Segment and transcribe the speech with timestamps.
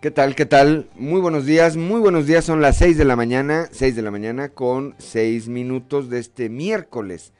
[0.00, 0.36] ¿Qué tal?
[0.36, 0.88] ¿Qué tal?
[0.94, 2.44] Muy buenos días, muy buenos días.
[2.44, 6.48] Son las 6 de la mañana, 6 de la mañana con 6 minutos de este
[6.48, 7.32] miércoles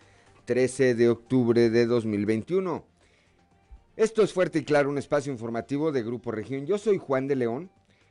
[0.46, 2.84] 13 de octubre de 2021.
[3.94, 6.66] Esto es Fuerte y Claro, un espacio informativo de Grupo Región.
[6.66, 7.70] Yo soy Juan de León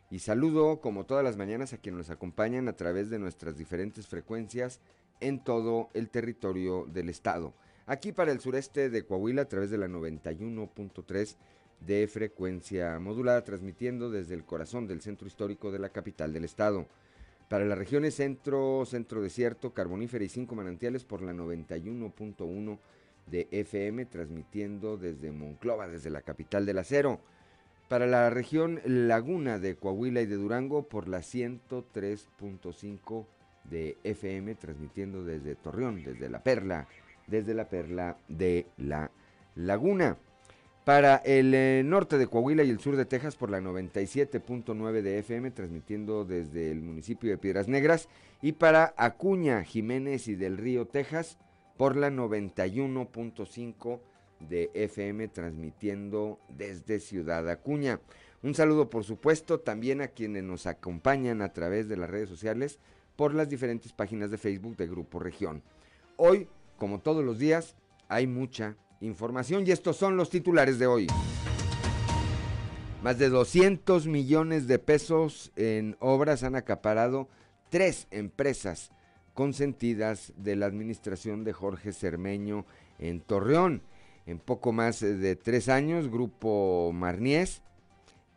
[0.10, 4.08] y saludo como todas las mañanas a quienes nos acompañan a través de nuestras diferentes
[4.08, 4.80] frecuencias
[5.20, 7.54] en todo el territorio del estado.
[7.86, 11.36] Aquí para el sureste de Coahuila a través de la 91.3
[11.80, 16.88] de frecuencia modulada, transmitiendo desde el corazón del centro histórico de la capital del estado.
[17.50, 22.80] Para las regiones centro, centro desierto, carbonífera y cinco manantiales por la 91.1
[23.28, 27.20] de FM, transmitiendo desde Monclova, desde la capital del acero.
[27.88, 33.26] Para la región Laguna de Coahuila y de Durango por la 103.5
[33.64, 36.88] de FM, transmitiendo desde Torreón, desde la Perla,
[37.28, 39.10] desde la Perla de la
[39.56, 40.18] Laguna.
[40.88, 45.20] Para el eh, norte de Coahuila y el sur de Texas por la 97.9 de
[45.20, 48.08] FM, transmitiendo desde el municipio de Piedras Negras.
[48.42, 51.40] Y para Acuña, Jiménez y del Río, Texas,
[51.76, 54.00] por la 91.5
[54.40, 58.00] de FM, transmitiendo desde Ciudad Acuña.
[58.42, 62.80] Un saludo, por supuesto, también a quienes nos acompañan a través de las redes sociales
[63.18, 65.64] por las diferentes páginas de Facebook de Grupo Región.
[66.16, 67.76] Hoy, como todos los días,
[68.08, 71.08] hay mucha información y estos son los titulares de hoy.
[73.04, 77.30] Más de 200 millones de pesos en obras han acaparado
[77.70, 78.92] tres empresas
[79.34, 82.66] consentidas de la administración de Jorge Cermeño
[82.98, 83.84] en Torreón.
[84.26, 87.62] En poco más de tres años, Grupo Marniés,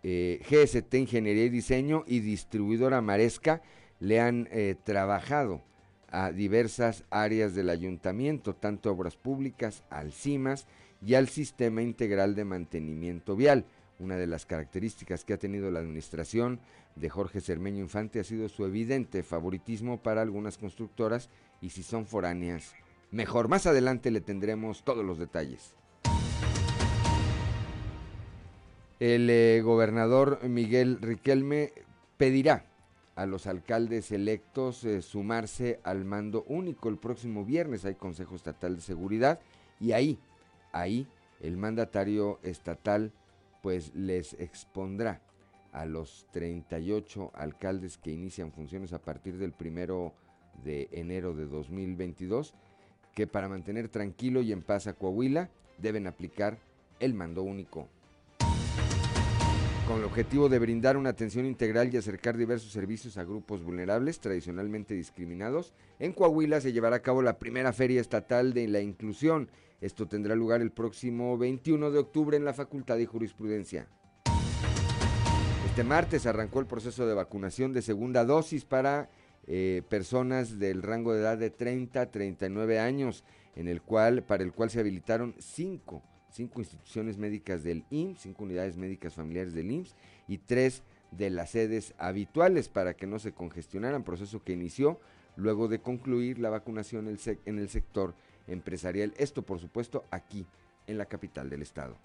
[0.02, 3.62] eh, GST Ingeniería y Diseño y Distribuidora Maresca
[3.98, 5.62] le han eh, trabajado
[6.10, 10.66] a diversas áreas del ayuntamiento, tanto obras públicas, al CIMAS
[11.04, 13.64] y al Sistema Integral de Mantenimiento Vial.
[13.98, 16.60] Una de las características que ha tenido la administración
[16.96, 21.28] de Jorge Cermeño Infante ha sido su evidente favoritismo para algunas constructoras
[21.60, 22.74] y si son foráneas,
[23.10, 23.48] mejor.
[23.48, 25.74] Más adelante le tendremos todos los detalles.
[28.98, 31.72] El eh, gobernador Miguel Riquelme
[32.16, 32.69] pedirá
[33.14, 36.88] a los alcaldes electos eh, sumarse al mando único.
[36.88, 39.40] El próximo viernes hay Consejo Estatal de Seguridad
[39.78, 40.18] y ahí,
[40.72, 41.06] ahí
[41.40, 43.12] el mandatario estatal
[43.62, 45.20] pues les expondrá
[45.72, 50.12] a los 38 alcaldes que inician funciones a partir del primero
[50.64, 52.54] de enero de 2022
[53.14, 56.58] que para mantener tranquilo y en paz a Coahuila deben aplicar
[56.98, 57.88] el mando único
[59.90, 64.20] con el objetivo de brindar una atención integral y acercar diversos servicios a grupos vulnerables
[64.20, 69.50] tradicionalmente discriminados, en Coahuila se llevará a cabo la primera Feria Estatal de la Inclusión.
[69.80, 73.88] Esto tendrá lugar el próximo 21 de octubre en la Facultad de Jurisprudencia.
[75.66, 79.10] Este martes arrancó el proceso de vacunación de segunda dosis para
[79.48, 83.24] eh, personas del rango de edad de 30 a 39 años,
[83.56, 88.44] en el cual, para el cual se habilitaron cinco cinco instituciones médicas del IMSS, cinco
[88.44, 89.94] unidades médicas familiares del IMSS
[90.28, 95.00] y tres de las sedes habituales para que no se congestionaran, proceso que inició
[95.36, 98.14] luego de concluir la vacunación en el sector
[98.46, 99.14] empresarial.
[99.16, 100.46] Esto, por supuesto, aquí,
[100.86, 101.96] en la capital del estado.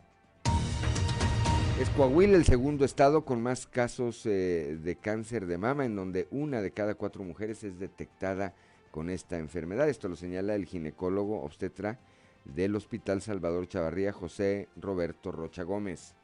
[1.80, 6.28] Es Coahuila el segundo estado con más casos eh, de cáncer de mama, en donde
[6.32, 8.54] una de cada cuatro mujeres es detectada
[8.92, 9.90] con esta enfermedad.
[9.90, 12.00] Esto lo señala el ginecólogo obstetra
[12.46, 16.16] del Hospital Salvador Chavarría, José Roberto Rocha Gómez.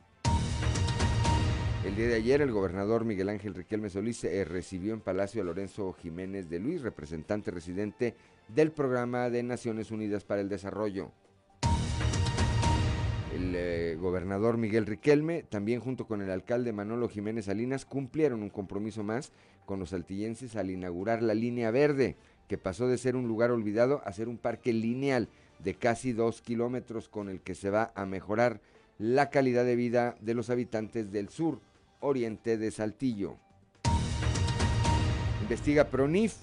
[1.85, 5.93] El día de ayer el gobernador Miguel Ángel Riquelme Solís recibió en Palacio a Lorenzo
[5.93, 8.15] Jiménez de Luis, representante residente
[8.47, 11.11] del Programa de Naciones Unidas para el Desarrollo.
[13.33, 18.49] El eh, gobernador Miguel Riquelme, también junto con el alcalde Manolo Jiménez Salinas, cumplieron un
[18.49, 19.31] compromiso más
[19.65, 22.17] con los altillenses al inaugurar la línea verde,
[22.47, 25.29] que pasó de ser un lugar olvidado a ser un parque lineal
[25.63, 28.61] de casi dos kilómetros con el que se va a mejorar
[28.97, 31.59] la calidad de vida de los habitantes del sur
[31.99, 33.37] oriente de Saltillo.
[35.41, 36.35] Investiga PRONIF,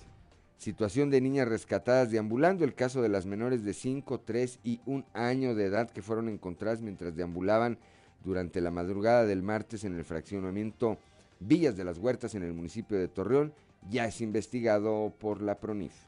[0.56, 5.04] situación de niñas rescatadas deambulando, el caso de las menores de 5, 3 y 1
[5.14, 7.78] año de edad que fueron encontradas mientras deambulaban
[8.24, 10.98] durante la madrugada del martes en el fraccionamiento
[11.40, 13.52] Villas de las Huertas en el municipio de Torreón,
[13.88, 16.07] ya es investigado por la PRONIF.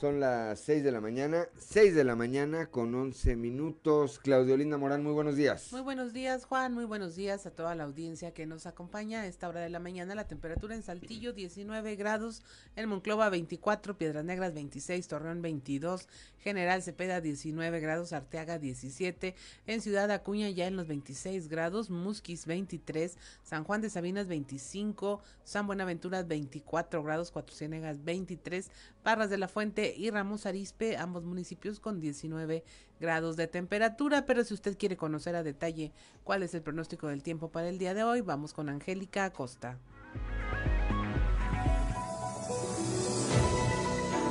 [0.00, 4.18] Son las 6 de la mañana, 6 de la mañana con 11 minutos.
[4.18, 5.72] Claudio Linda Morán, muy buenos días.
[5.72, 6.74] Muy buenos días, Juan.
[6.74, 9.78] Muy buenos días a toda la audiencia que nos acompaña a esta hora de la
[9.78, 10.14] mañana.
[10.14, 12.42] La temperatura en Saltillo 19 grados,
[12.76, 16.08] en Monclova 24, Piedras Negras 26, Torreón 22,
[16.40, 19.34] General Cepeda 19 grados, Arteaga 17,
[19.66, 25.22] en Ciudad Acuña ya en los 26 grados, Musquis 23, San Juan de Sabinas 25,
[25.42, 28.70] San Buenaventura 24 grados, Cuatro Ciénegas 23,
[29.02, 32.64] Parras de la Fuente y Ramos Arispe, ambos municipios con 19
[33.00, 34.26] grados de temperatura.
[34.26, 35.92] Pero si usted quiere conocer a detalle
[36.24, 39.78] cuál es el pronóstico del tiempo para el día de hoy, vamos con Angélica Acosta.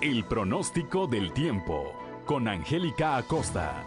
[0.01, 1.93] El pronóstico del tiempo
[2.25, 3.85] con Angélica Acosta.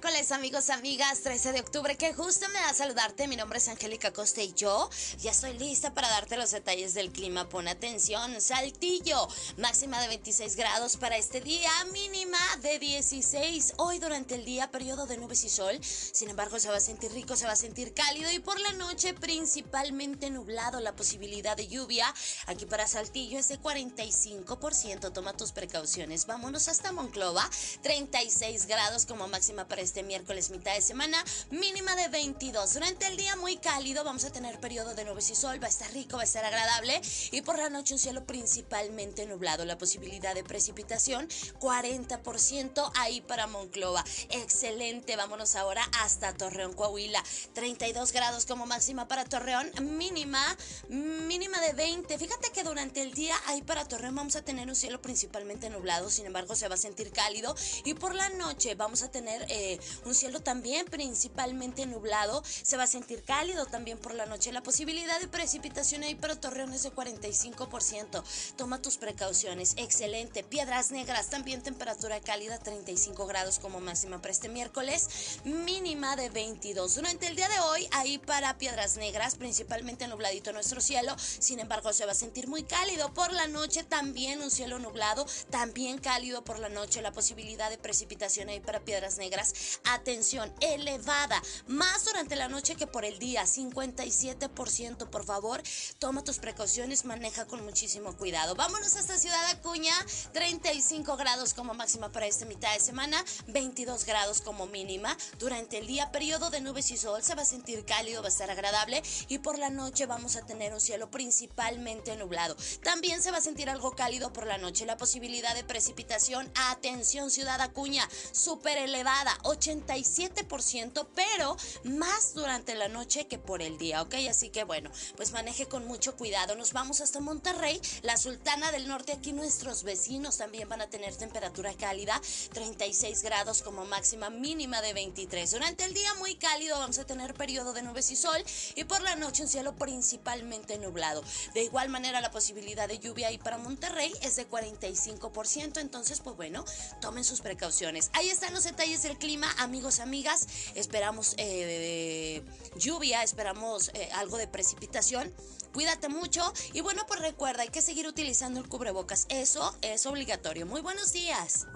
[0.00, 1.94] Miércoles, amigos, amigas, 13 de octubre.
[1.94, 3.28] Qué justo me da saludarte.
[3.28, 4.88] Mi nombre es Angélica Costa y yo
[5.18, 7.50] ya estoy lista para darte los detalles del clima.
[7.50, 13.74] Pon atención, Saltillo, máxima de 26 grados para este día, mínima de 16.
[13.76, 15.78] Hoy durante el día, periodo de nubes y sol.
[15.82, 18.72] Sin embargo, se va a sentir rico, se va a sentir cálido y por la
[18.72, 20.80] noche principalmente nublado.
[20.80, 22.06] La posibilidad de lluvia
[22.46, 25.12] aquí para Saltillo es de 45%.
[25.12, 26.24] Toma tus precauciones.
[26.24, 27.46] Vámonos hasta Monclova.
[27.82, 32.74] 36 grados como máxima para este miércoles mitad de semana, mínima de 22.
[32.74, 35.70] Durante el día muy cálido, vamos a tener periodo de nubes y sol, va a
[35.70, 37.00] estar rico, va a estar agradable
[37.32, 41.28] y por la noche un cielo principalmente nublado, la posibilidad de precipitación
[41.58, 44.04] 40% ahí para Monclova.
[44.30, 47.22] Excelente, vámonos ahora hasta Torreón, Coahuila.
[47.54, 50.40] 32 grados como máxima para Torreón, mínima
[50.88, 52.18] mínima de 20.
[52.18, 56.10] Fíjate que durante el día ahí para Torreón vamos a tener un cielo principalmente nublado,
[56.10, 57.54] sin embargo se va a sentir cálido
[57.84, 62.42] y por la noche vamos a tener eh, un cielo también principalmente nublado.
[62.44, 64.52] Se va a sentir cálido también por la noche.
[64.52, 68.22] La posibilidad de precipitación ahí para Torreón es de 45%.
[68.56, 69.74] Toma tus precauciones.
[69.76, 70.42] Excelente.
[70.42, 75.08] Piedras Negras también temperatura cálida 35 grados como máxima para este miércoles.
[75.44, 76.94] Mínima de 22.
[76.94, 81.14] Durante el día de hoy ahí para Piedras Negras principalmente nubladito nuestro cielo.
[81.18, 83.12] Sin embargo se va a sentir muy cálido.
[83.14, 85.26] Por la noche también un cielo nublado.
[85.50, 87.02] También cálido por la noche.
[87.02, 89.69] La posibilidad de precipitación ahí para Piedras Negras.
[89.84, 95.62] Atención, elevada, más durante la noche que por el día, 57%, por favor.
[95.98, 98.54] Toma tus precauciones, maneja con muchísimo cuidado.
[98.54, 99.94] Vámonos hasta Ciudad Acuña,
[100.32, 105.16] 35 grados como máxima para esta mitad de semana, 22 grados como mínima.
[105.38, 108.30] Durante el día, periodo de nubes y sol, se va a sentir cálido, va a
[108.30, 112.56] estar agradable y por la noche vamos a tener un cielo principalmente nublado.
[112.82, 116.50] También se va a sentir algo cálido por la noche, la posibilidad de precipitación.
[116.54, 124.02] Atención, Ciudad Acuña, súper elevada, 87%, pero más durante la noche que por el día,
[124.02, 124.14] ¿ok?
[124.28, 126.54] Así que bueno, pues maneje con mucho cuidado.
[126.56, 131.14] Nos vamos hasta Monterrey, la Sultana del Norte, aquí nuestros vecinos también van a tener
[131.16, 132.20] temperatura cálida,
[132.52, 135.50] 36 grados como máxima mínima de 23.
[135.50, 138.42] Durante el día muy cálido vamos a tener periodo de nubes y sol
[138.74, 141.22] y por la noche un cielo principalmente nublado.
[141.54, 146.36] De igual manera la posibilidad de lluvia ahí para Monterrey es de 45%, entonces pues
[146.36, 146.64] bueno,
[147.00, 148.10] tomen sus precauciones.
[148.12, 150.46] Ahí están los detalles del clima, amigos, amigas.
[150.74, 152.42] Esperamos eh,
[152.76, 155.32] lluvia, esperamos eh, algo de precipitación.
[155.72, 159.26] Cuídate mucho y bueno, pues recuerda, hay que seguir utilizando el cubrebocas.
[159.28, 160.66] Eso es obligatorio.
[160.66, 161.66] Muy buenos días.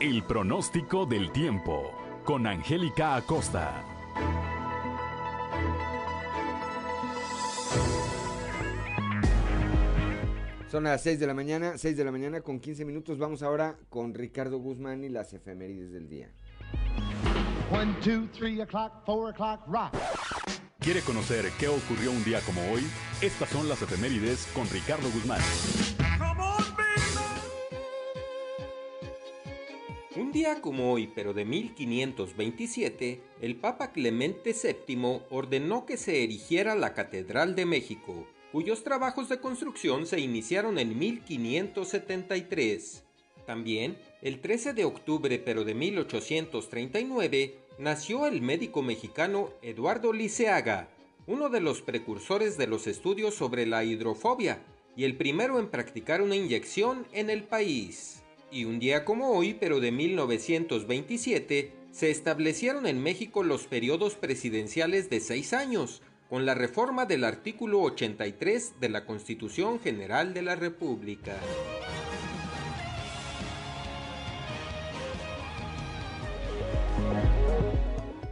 [0.00, 1.92] El pronóstico del tiempo
[2.24, 3.89] con Angélica Acosta.
[10.70, 13.18] Son las 6 de la mañana, 6 de la mañana con 15 minutos.
[13.18, 16.30] Vamos ahora con Ricardo Guzmán y las efemérides del día.
[17.72, 19.96] 1, 2, 3 o'clock, 4 o'clock, rock.
[20.78, 22.82] ¿Quiere conocer qué ocurrió un día como hoy?
[23.20, 25.40] Estas son las efemérides con Ricardo Guzmán.
[30.14, 36.76] Un día como hoy, pero de 1527, el Papa Clemente VII ordenó que se erigiera
[36.76, 43.04] la Catedral de México, cuyos trabajos de construcción se iniciaron en 1573.
[43.46, 50.88] También, el 13 de octubre pero de 1839, nació el médico mexicano Eduardo Liceaga,
[51.26, 54.62] uno de los precursores de los estudios sobre la hidrofobia
[54.96, 58.22] y el primero en practicar una inyección en el país.
[58.50, 65.10] Y un día como hoy, pero de 1927, Se establecieron en México los periodos presidenciales
[65.10, 70.54] de seis años, con la reforma del artículo 83 de la Constitución General de la
[70.54, 71.36] República.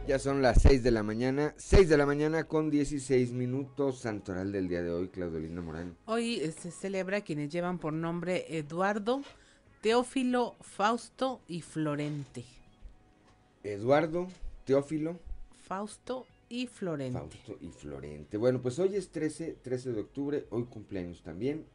[0.07, 4.53] Ya son las 6 de la mañana, 6 de la mañana con 16 minutos, santoral
[4.53, 5.97] del día de hoy, Claudelina Morán.
[6.05, 9.21] Hoy eh, se celebra quienes llevan por nombre Eduardo,
[9.81, 12.45] Teófilo, Fausto y Florente.
[13.61, 14.29] Eduardo,
[14.63, 15.19] Teófilo,
[15.67, 17.19] Fausto y Florente.
[17.19, 18.37] Fausto y Florente.
[18.37, 21.65] Bueno, pues hoy es 13, 13 de octubre, hoy cumpleaños también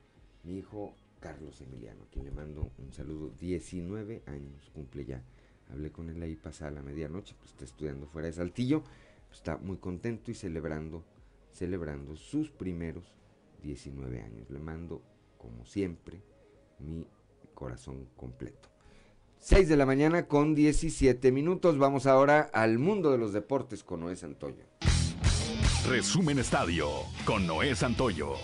[0.45, 5.23] mi hijo Carlos Emiliano, a quien le mando un saludo, 19 años cumple ya
[5.71, 8.83] hablé con él ahí pasada la medianoche, pues está estudiando fuera de Saltillo,
[9.29, 11.05] pues está muy contento y celebrando,
[11.53, 13.15] celebrando sus primeros
[13.63, 14.51] 19 años.
[14.51, 15.03] Le mando,
[15.39, 16.21] como siempre,
[16.79, 17.07] mi
[17.55, 18.74] corazón completo.
[19.45, 21.77] 6 de la mañana con 17 minutos.
[21.77, 24.65] Vamos ahora al mundo de los deportes con Noé Santoyo.
[25.87, 26.89] Resumen Estadio
[27.27, 28.37] con Noé Santoyo.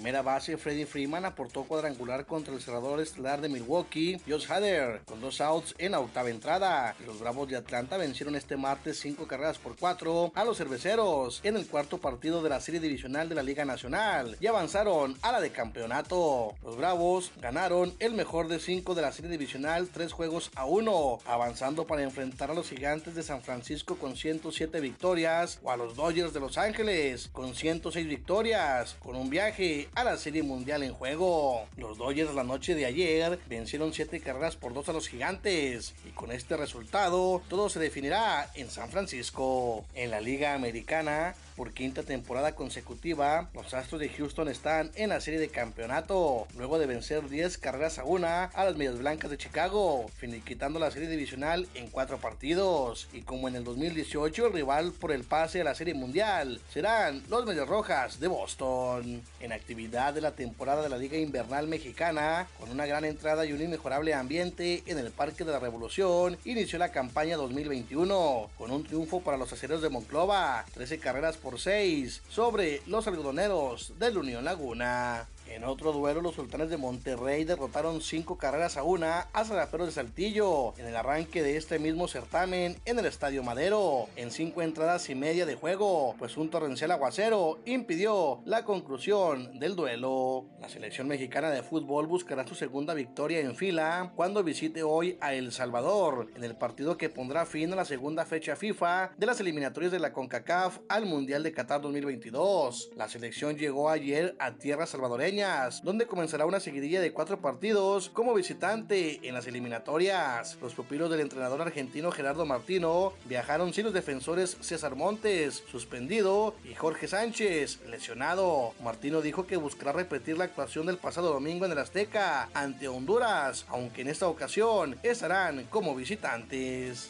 [0.00, 5.20] Primera base, Freddie Freeman aportó cuadrangular contra el cerrador estelar de Milwaukee, Josh Hader, con
[5.20, 6.96] dos outs en la octava entrada.
[7.06, 11.54] Los Bravos de Atlanta vencieron este martes cinco carreras por cuatro a los cerveceros en
[11.56, 15.40] el cuarto partido de la serie divisional de la Liga Nacional y avanzaron a la
[15.42, 16.54] de campeonato.
[16.62, 21.18] Los Bravos ganaron el mejor de cinco de la serie divisional, tres juegos a uno,
[21.26, 25.94] avanzando para enfrentar a los gigantes de San Francisco con 107 victorias o a los
[25.94, 30.94] Dodgers de Los Ángeles con 106 victorias, con un viaje a la Serie Mundial en
[30.94, 31.66] juego.
[31.76, 36.10] Los Dodgers la noche de ayer vencieron 7 carreras por 2 a los Gigantes y
[36.10, 39.84] con este resultado todo se definirá en San Francisco.
[39.94, 45.20] En la Liga Americana, por quinta temporada consecutiva, los Astros de Houston están en la
[45.20, 49.36] serie de campeonato, luego de vencer 10 carreras a una a las Medias Blancas de
[49.36, 53.08] Chicago, finiquitando la serie divisional en 4 partidos.
[53.12, 57.22] Y como en el 2018, el rival por el pase a la serie mundial serán
[57.28, 59.20] los Medias Rojas de Boston.
[59.40, 63.52] En actividad de la temporada de la Liga Invernal Mexicana, con una gran entrada y
[63.52, 68.82] un inmejorable ambiente en el Parque de la Revolución, inició la campaña 2021 con un
[68.82, 74.44] triunfo para los aceros de Monclova, 13 carreras por 6 sobre los algodoneros del Unión
[74.44, 75.26] Laguna.
[75.50, 79.92] En otro duelo, los sultanes de Monterrey derrotaron 5 carreras a una a Zaraperos de
[79.92, 85.10] Saltillo en el arranque de este mismo certamen en el Estadio Madero, en 5 entradas
[85.10, 90.44] y media de juego, pues un torrencial aguacero impidió la conclusión del duelo.
[90.60, 95.34] La selección mexicana de fútbol buscará su segunda victoria en fila cuando visite hoy a
[95.34, 99.40] El Salvador, en el partido que pondrá fin a la segunda fecha FIFA de las
[99.40, 102.92] eliminatorias de la CONCACAF al Mundial de Qatar 2022.
[102.94, 105.39] La selección llegó ayer a tierra salvadoreña
[105.82, 110.58] donde comenzará una seguidilla de cuatro partidos como visitante en las eliminatorias.
[110.60, 116.74] Los pupilos del entrenador argentino Gerardo Martino viajaron sin los defensores César Montes, suspendido, y
[116.74, 118.74] Jorge Sánchez, lesionado.
[118.84, 123.64] Martino dijo que buscará repetir la actuación del pasado domingo en el Azteca ante Honduras,
[123.68, 127.08] aunque en esta ocasión estarán como visitantes.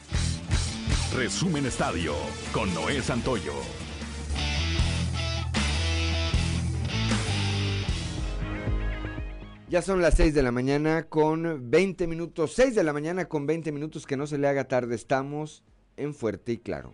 [1.16, 2.14] Resumen Estadio
[2.52, 3.89] con Noé Santoyo.
[9.70, 12.54] Ya son las 6 de la mañana con 20 minutos.
[12.54, 14.96] 6 de la mañana con 20 minutos, que no se le haga tarde.
[14.96, 15.62] Estamos
[15.96, 16.92] en Fuerte y Claro.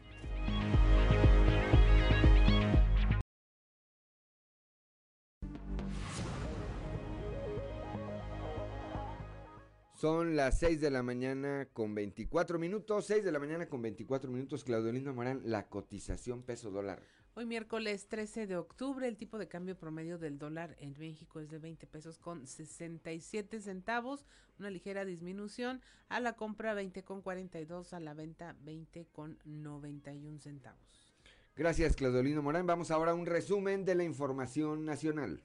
[9.94, 13.06] Son las 6 de la mañana con 24 minutos.
[13.06, 14.64] 6 de la mañana con 24 minutos.
[14.64, 17.00] Claudio Lindo Morán, la cotización peso dólar.
[17.38, 21.50] Hoy miércoles 13 de octubre el tipo de cambio promedio del dólar en México es
[21.50, 24.24] de 20 pesos con 67 centavos,
[24.58, 30.40] una ligera disminución a la compra 20 con 42, a la venta 20 con 91
[30.40, 31.14] centavos.
[31.54, 32.66] Gracias Claudolino Morán.
[32.66, 35.42] Vamos ahora a un resumen de la información nacional.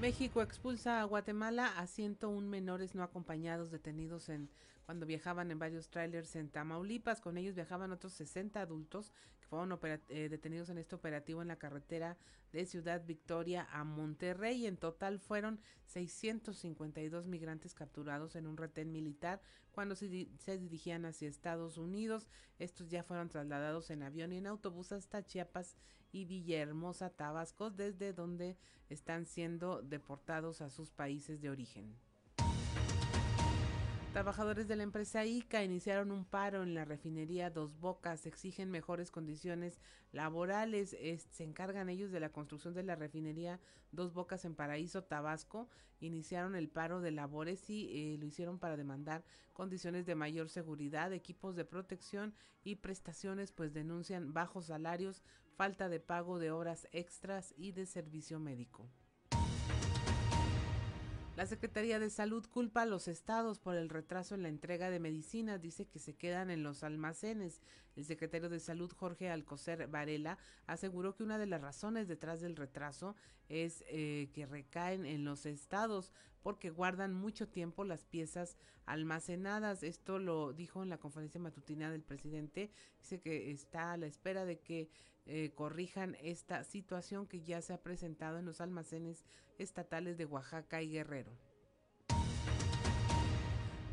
[0.00, 4.50] México expulsa a Guatemala a 101 menores no acompañados detenidos en
[4.92, 7.22] cuando viajaban en varios trailers en Tamaulipas.
[7.22, 9.80] Con ellos viajaban otros 60 adultos que fueron
[10.10, 12.18] eh, detenidos en este operativo en la carretera
[12.52, 14.66] de Ciudad Victoria a Monterrey.
[14.66, 21.26] En total fueron 652 migrantes capturados en un retén militar cuando se, se dirigían hacia
[21.26, 22.28] Estados Unidos.
[22.58, 25.78] Estos ya fueron trasladados en avión y en autobús hasta Chiapas
[26.10, 28.58] y Villahermosa, Tabasco, desde donde
[28.90, 31.96] están siendo deportados a sus países de origen.
[34.12, 39.10] Trabajadores de la empresa ICA iniciaron un paro en la refinería Dos Bocas, exigen mejores
[39.10, 39.80] condiciones
[40.12, 40.90] laborales,
[41.30, 43.58] se encargan ellos de la construcción de la refinería
[43.90, 48.76] Dos Bocas en Paraíso, Tabasco, iniciaron el paro de labores y eh, lo hicieron para
[48.76, 55.22] demandar condiciones de mayor seguridad, equipos de protección y prestaciones, pues denuncian bajos salarios,
[55.56, 58.90] falta de pago de horas extras y de servicio médico.
[61.34, 65.00] La Secretaría de Salud culpa a los estados por el retraso en la entrega de
[65.00, 67.62] medicinas, dice que se quedan en los almacenes.
[67.96, 70.36] El secretario de Salud, Jorge Alcocer Varela,
[70.66, 73.16] aseguró que una de las razones detrás del retraso
[73.48, 76.12] es eh, que recaen en los estados
[76.42, 79.82] porque guardan mucho tiempo las piezas almacenadas.
[79.82, 82.70] Esto lo dijo en la conferencia matutina del presidente.
[83.00, 84.90] Dice que está a la espera de que
[85.26, 89.24] eh, corrijan esta situación que ya se ha presentado en los almacenes
[89.58, 91.32] estatales de Oaxaca y Guerrero.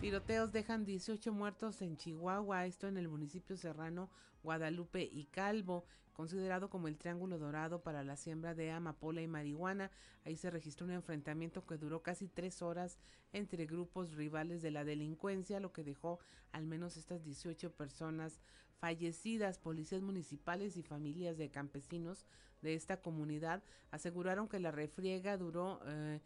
[0.02, 4.10] Tiroteos dejan 18 muertos en Chihuahua, esto en el municipio serrano
[4.44, 9.92] Guadalupe y Calvo, considerado como el triángulo dorado para la siembra de amapola y marihuana.
[10.26, 12.98] Ahí se registró un enfrentamiento que duró casi tres horas
[13.34, 16.20] entre grupos rivales de la delincuencia, lo que dejó
[16.54, 18.40] al menos estas 18 personas
[18.80, 19.60] fallecidas.
[19.60, 22.26] Policías municipales y familias de campesinos
[22.62, 26.20] de esta comunidad aseguraron que la refriega duró eh,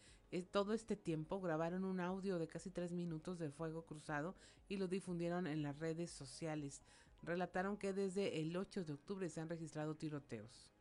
[0.52, 1.42] todo este tiempo.
[1.42, 4.36] Grabaron un audio de casi tres minutos de fuego cruzado
[4.70, 6.82] y lo difundieron en las redes sociales.
[7.22, 10.73] Relataron que desde el 8 de octubre se han registrado tiroteos.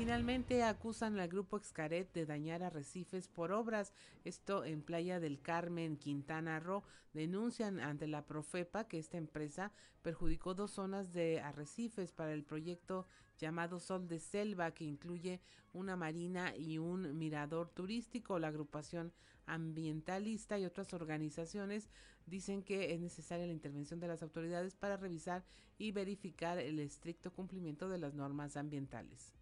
[0.00, 3.92] Finalmente acusan al grupo Excaret de dañar arrecifes por obras.
[4.24, 6.84] Esto en Playa del Carmen, Quintana Roo.
[7.12, 13.06] Denuncian ante la Profepa que esta empresa perjudicó dos zonas de arrecifes para el proyecto
[13.36, 15.42] llamado Sol de Selva, que incluye
[15.74, 18.38] una marina y un mirador turístico.
[18.38, 19.12] La agrupación
[19.44, 21.90] ambientalista y otras organizaciones
[22.24, 25.44] dicen que es necesaria la intervención de las autoridades para revisar
[25.76, 29.39] y verificar el estricto cumplimiento de las normas ambientales.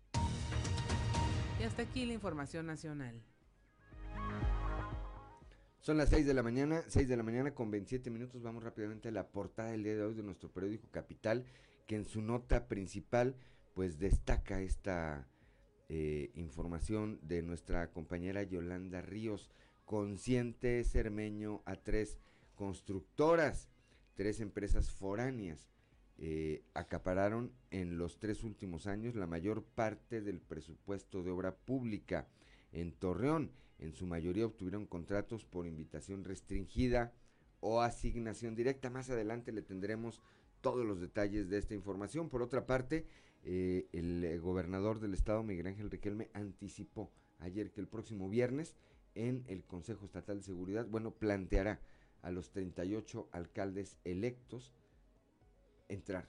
[1.58, 3.20] Y hasta aquí la información nacional.
[5.80, 8.42] Son las 6 de la mañana, 6 de la mañana con 27 minutos.
[8.42, 11.44] Vamos rápidamente a la portada del día de hoy de nuestro periódico Capital,
[11.86, 13.34] que en su nota principal
[13.74, 15.26] pues destaca esta
[15.88, 19.50] eh, información de nuestra compañera Yolanda Ríos.
[19.84, 22.18] Consciente Cermeño a tres
[22.54, 23.68] constructoras,
[24.14, 25.68] tres empresas foráneas
[26.20, 32.26] eh, acapararon en los tres últimos años la mayor parte del presupuesto de obra pública
[32.72, 33.52] en Torreón.
[33.78, 37.12] En su mayoría obtuvieron contratos por invitación restringida
[37.60, 38.90] o asignación directa.
[38.90, 40.20] Más adelante le tendremos
[40.60, 42.28] todos los detalles de esta información.
[42.28, 43.06] Por otra parte,
[43.44, 48.74] eh, el eh, gobernador del estado, Miguel Ángel Riquelme, anticipó ayer que el próximo viernes
[49.14, 51.80] en el Consejo Estatal de Seguridad, bueno, planteará
[52.22, 54.72] a los 38 alcaldes electos
[55.88, 56.28] entrar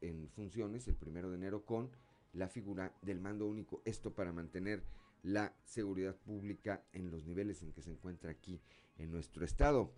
[0.00, 1.90] en, funciones el primero de enero con
[2.32, 3.82] la figura del mando único.
[3.84, 4.82] Esto para mantener
[5.22, 8.60] la seguridad pública en los niveles en que se encuentra aquí
[8.96, 9.92] en nuestro estado.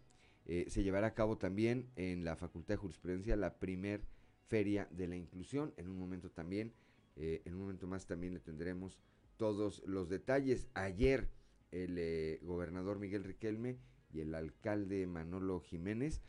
[0.46, 4.02] Eh, se llevará a cabo también en la Facultad de Jurisprudencia la primer
[4.46, 5.74] feria de la inclusión.
[5.76, 6.72] En un momento también,
[7.16, 8.98] eh, en un momento más también le tendremos
[9.36, 10.68] todos los detalles.
[10.74, 11.28] Ayer
[11.70, 13.78] el eh, gobernador Miguel Riquelme
[14.12, 16.20] y el alcalde Manolo Jiménez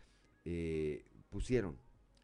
[1.30, 1.78] pusieron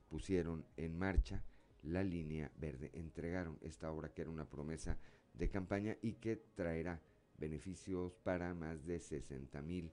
[0.10, 1.44] pusieron en marcha
[1.84, 4.98] la línea verde, entregaron esta obra que era una promesa
[5.34, 7.02] de campaña y que traerá
[7.38, 9.92] beneficios para más de 60 mil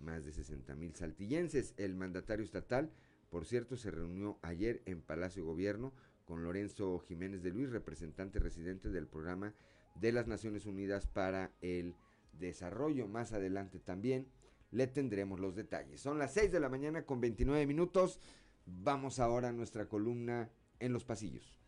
[0.00, 1.74] más de 60 mil saltillenses.
[1.76, 2.90] El mandatario estatal,
[3.30, 5.92] por cierto, se reunió ayer en Palacio Gobierno
[6.24, 9.54] con Lorenzo Jiménez de Luis, representante residente del programa
[9.94, 11.94] de las Naciones Unidas para el
[12.32, 13.08] Desarrollo.
[13.08, 14.26] Más adelante también
[14.70, 16.00] le tendremos los detalles.
[16.00, 18.20] Son las 6 de la mañana con 29 minutos.
[18.66, 21.58] Vamos ahora a nuestra columna en los pasillos.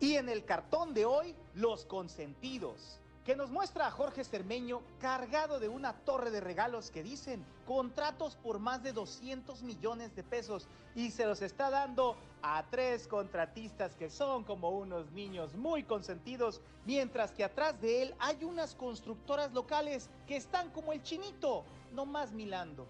[0.00, 5.60] Y en el cartón de hoy, los consentidos que nos muestra a Jorge Cermeño cargado
[5.60, 10.66] de una torre de regalos que dicen contratos por más de 200 millones de pesos
[10.96, 16.60] y se los está dando a tres contratistas que son como unos niños muy consentidos,
[16.84, 21.62] mientras que atrás de él hay unas constructoras locales que están como el chinito,
[21.92, 22.88] no más milando.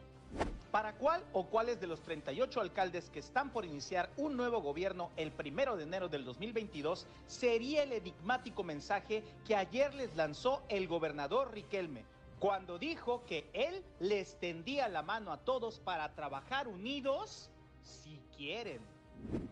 [0.71, 5.11] ¿Para cuál o cuáles de los 38 alcaldes que están por iniciar un nuevo gobierno
[5.17, 10.87] el primero de enero del 2022 sería el enigmático mensaje que ayer les lanzó el
[10.87, 12.05] gobernador Riquelme?
[12.39, 17.51] Cuando dijo que él les tendía la mano a todos para trabajar unidos
[17.83, 18.81] si quieren.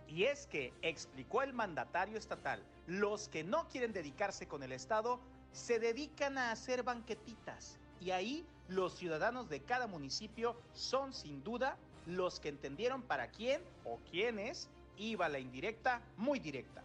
[0.06, 5.18] Y es que, explicó el mandatario estatal, Los que no quieren dedicarse con el Estado
[5.50, 11.76] se dedican a hacer banquetitas y ahí los ciudadanos de cada municipio son sin duda
[12.06, 16.82] los que entendieron para quién o quiénes iba la indirecta muy directa.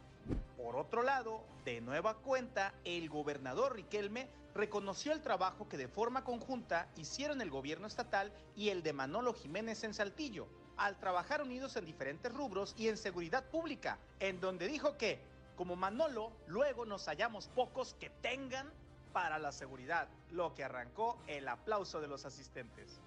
[0.58, 6.24] Por otro lado, de nueva cuenta, el gobernador Riquelme reconoció el trabajo que de forma
[6.24, 11.76] conjunta hicieron el gobierno estatal y el de Manolo Jiménez en Saltillo, al trabajar unidos
[11.76, 15.20] en diferentes rubros y en seguridad pública, en donde dijo que,
[15.56, 18.72] como Manolo, luego nos hallamos pocos que tengan
[19.14, 23.00] para la seguridad, lo que arrancó el aplauso de los asistentes.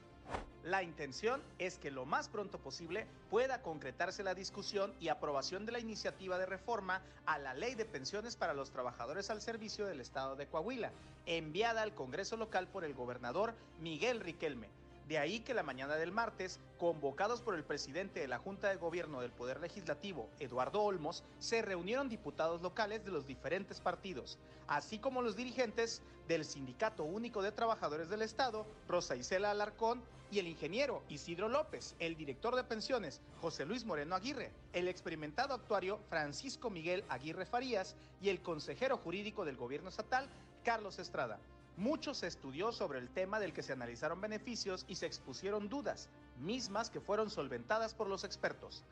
[0.63, 5.73] La intención es que lo más pronto posible pueda concretarse la discusión y aprobación de
[5.73, 10.01] la iniciativa de reforma a la ley de pensiones para los trabajadores al servicio del
[10.01, 10.91] Estado de Coahuila,
[11.27, 14.69] enviada al Congreso local por el gobernador Miguel Riquelme
[15.07, 18.77] de ahí que la mañana del martes, convocados por el presidente de la Junta de
[18.77, 24.99] Gobierno del Poder Legislativo, Eduardo Olmos, se reunieron diputados locales de los diferentes partidos, así
[24.99, 30.49] como los dirigentes del Sindicato Único de Trabajadores del Estado, Rosa Isela Alarcón, y el
[30.49, 36.69] ingeniero Isidro López, el director de pensiones, José Luis Moreno Aguirre, el experimentado actuario Francisco
[36.69, 40.29] Miguel Aguirre Farías y el consejero jurídico del gobierno estatal,
[40.65, 41.39] Carlos Estrada.
[41.77, 46.09] Mucho se estudió sobre el tema del que se analizaron beneficios y se expusieron dudas,
[46.39, 48.83] mismas que fueron solventadas por los expertos.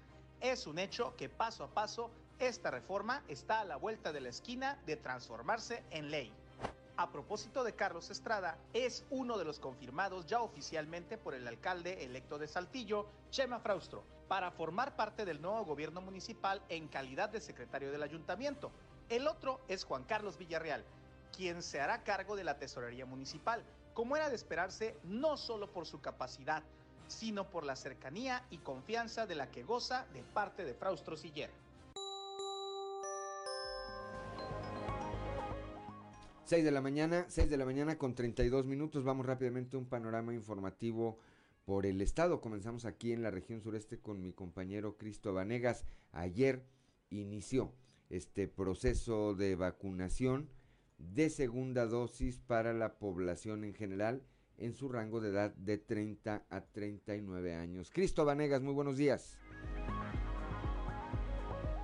[0.42, 4.28] Es un hecho que paso a paso esta reforma está a la vuelta de la
[4.28, 6.30] esquina de transformarse en ley.
[6.96, 12.04] A propósito de Carlos Estrada, es uno de los confirmados ya oficialmente por el alcalde
[12.04, 17.40] electo de Saltillo, Chema Fraustro, para formar parte del nuevo gobierno municipal en calidad de
[17.40, 18.70] secretario del ayuntamiento.
[19.08, 20.84] El otro es Juan Carlos Villarreal,
[21.36, 25.86] quien se hará cargo de la tesorería municipal, como era de esperarse no solo por
[25.86, 26.62] su capacidad,
[27.08, 31.50] sino por la cercanía y confianza de la que goza de parte de Fraustro Siller.
[36.46, 39.02] 6 de la mañana, 6 de la mañana con 32 minutos.
[39.02, 41.18] Vamos rápidamente a un panorama informativo
[41.64, 42.40] por el estado.
[42.40, 45.86] Comenzamos aquí en la región sureste con mi compañero Cristo Vanegas.
[46.12, 46.66] Ayer
[47.08, 47.72] inició
[48.10, 50.50] este proceso de vacunación
[50.98, 54.22] de segunda dosis para la población en general
[54.56, 57.90] en su rango de edad de 30 a 39 años.
[57.92, 59.38] Cristo Vanegas, muy buenos días.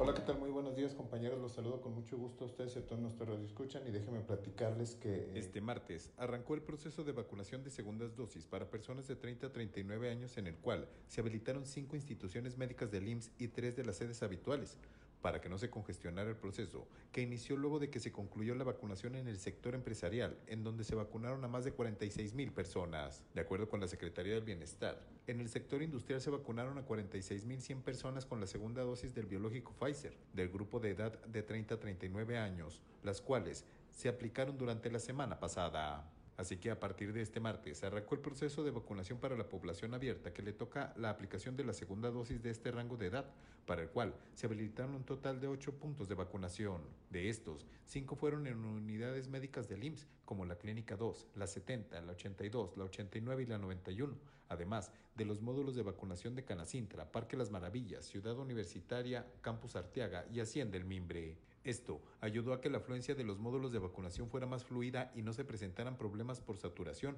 [0.03, 0.39] Hola, ¿qué tal?
[0.39, 1.39] Muy buenos días, compañeros.
[1.43, 4.95] Los saludo con mucho gusto a ustedes y a todos nuestros escuchan y déjenme platicarles
[4.95, 9.49] que este martes arrancó el proceso de vacunación de segundas dosis para personas de 30
[9.49, 13.77] a 39 años en el cual se habilitaron cinco instituciones médicas del IMSS y tres
[13.77, 14.79] de las sedes habituales
[15.21, 18.65] para que no se congestionara el proceso, que inició luego de que se concluyó la
[18.65, 23.23] vacunación en el sector empresarial, en donde se vacunaron a más de 46 mil personas.
[23.35, 27.45] De acuerdo con la Secretaría del Bienestar, en el sector industrial se vacunaron a 46
[27.45, 31.43] mil 100 personas con la segunda dosis del biológico Pfizer, del grupo de edad de
[31.43, 36.11] 30 a 39 años, las cuales se aplicaron durante la semana pasada.
[36.41, 39.93] Así que a partir de este martes arrancó el proceso de vacunación para la población
[39.93, 43.27] abierta que le toca la aplicación de la segunda dosis de este rango de edad,
[43.67, 46.81] para el cual se habilitaron un total de ocho puntos de vacunación.
[47.11, 52.01] De estos, cinco fueron en unidades médicas del IMSS, como la Clínica 2, la 70,
[52.01, 54.17] la 82, la 89 y la 91,
[54.49, 60.25] además de los módulos de vacunación de Canacintra, Parque Las Maravillas, Ciudad Universitaria, Campus Arteaga
[60.33, 61.37] y Hacienda el Mimbre.
[61.65, 65.23] Esto ayudó a que la afluencia de los módulos de vacunación fuera más fluida y
[65.23, 67.17] no se presentaran problemas por saturación,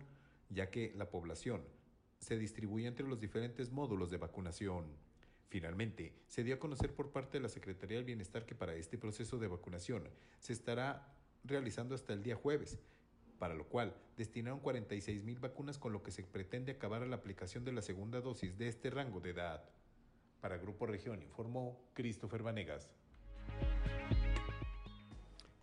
[0.50, 1.62] ya que la población
[2.18, 4.87] se distribuía entre los diferentes módulos de vacunación.
[5.48, 8.98] Finalmente, se dio a conocer por parte de la Secretaría del Bienestar que para este
[8.98, 10.09] proceso de vacunación
[10.40, 12.78] se estará realizando hasta el día jueves,
[13.38, 17.16] para lo cual destinaron 46 mil vacunas con lo que se pretende acabar a la
[17.16, 19.68] aplicación de la segunda dosis de este rango de edad.
[20.40, 22.88] Para Grupo Región informó Christopher Vanegas.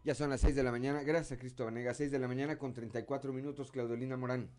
[0.03, 1.03] Ya son las 6 de la mañana.
[1.03, 1.97] Gracias Cristo Vanegas.
[1.97, 3.71] 6 de la mañana con 34 minutos.
[3.71, 4.49] Claudelina Morán.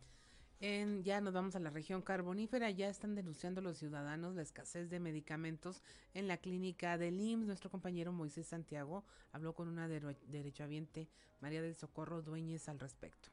[0.62, 4.90] En, ya nos vamos a la región carbonífera, ya están denunciando los ciudadanos la escasez
[4.90, 7.46] de medicamentos en la clínica del IMSS.
[7.46, 11.08] Nuestro compañero Moisés Santiago habló con una derechohabiente,
[11.40, 13.30] María del Socorro Dueñez, al respecto.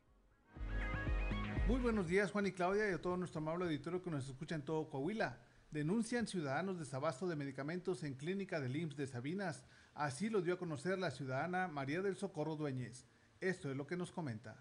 [1.68, 4.56] Muy buenos días, Juan y Claudia, y a todo nuestro amable auditorio que nos escucha
[4.56, 5.38] en todo Coahuila.
[5.70, 9.66] Denuncian ciudadanos desabasto de medicamentos en clínica del IMSS de Sabinas.
[9.98, 13.08] Así lo dio a conocer la ciudadana María del Socorro Dueñez.
[13.42, 14.56] Esto es lo que nos comenta.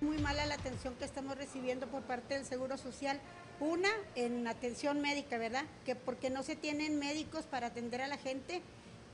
[0.00, 3.20] Muy mala la atención que estamos recibiendo por parte del Seguro Social.
[3.58, 5.64] Una, en atención médica, ¿verdad?
[5.84, 8.62] Que porque no se tienen médicos para atender a la gente.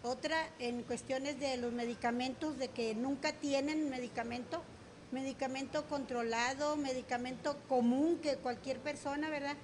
[0.02, 4.62] Otra, en cuestiones de los medicamentos, de que nunca tienen medicamento.
[5.11, 9.57] Medicamento controlado, medicamento común que cualquier persona, ¿verdad?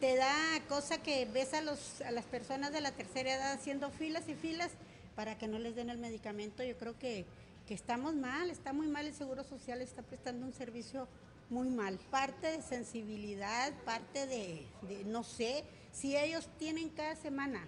[0.00, 0.32] Te da
[0.68, 4.34] cosa que ves a, los, a las personas de la tercera edad haciendo filas y
[4.34, 4.70] filas
[5.16, 6.62] para que no les den el medicamento.
[6.62, 7.26] Yo creo que,
[7.66, 11.08] que estamos mal, está muy mal el Seguro Social, está prestando un servicio
[11.50, 11.98] muy mal.
[12.10, 14.66] Parte de sensibilidad, parte de,
[15.06, 17.66] no sé, si ellos tienen cada semana,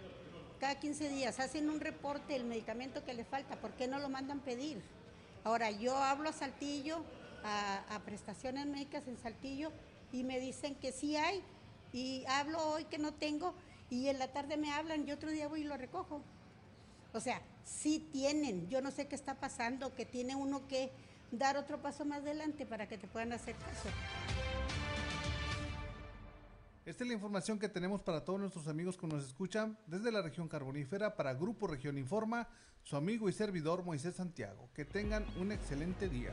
[0.61, 4.09] cada 15 días, hacen un reporte del medicamento que le falta, ¿por qué no lo
[4.09, 4.81] mandan pedir?
[5.43, 7.03] Ahora, yo hablo a Saltillo,
[7.43, 9.73] a prestaciones médicas en Saltillo,
[10.13, 11.43] y me dicen que sí hay,
[11.93, 13.55] y hablo hoy que no tengo,
[13.89, 16.23] y en la tarde me hablan, y otro día voy y lo recojo.
[17.13, 20.91] O sea, sí tienen, yo no sé qué está pasando, que tiene uno que
[21.33, 23.89] dar otro paso más adelante para que te puedan hacer caso.
[26.87, 30.23] Esta es la información que tenemos para todos nuestros amigos que nos escuchan desde la
[30.23, 32.49] región carbonífera para Grupo Región Informa,
[32.83, 34.69] su amigo y servidor Moisés Santiago.
[34.75, 36.33] Que tengan un excelente día.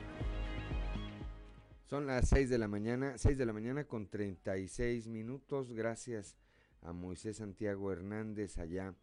[1.88, 5.72] Son las 6 de la mañana, 6 de la mañana con 36 minutos.
[5.72, 6.36] Gracias
[6.82, 8.94] a Moisés Santiago Hernández allá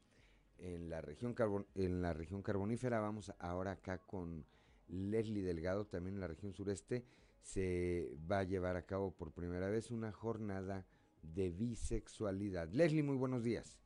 [0.58, 3.00] en la región, carbon, en la región carbonífera.
[3.00, 4.44] Vamos ahora acá con
[4.88, 7.06] Leslie Delgado, también en la región sureste.
[7.40, 10.84] Se va a llevar a cabo por primera vez una jornada
[11.22, 12.68] de bisexualidad.
[12.68, 13.78] Leslie, muy buenos días.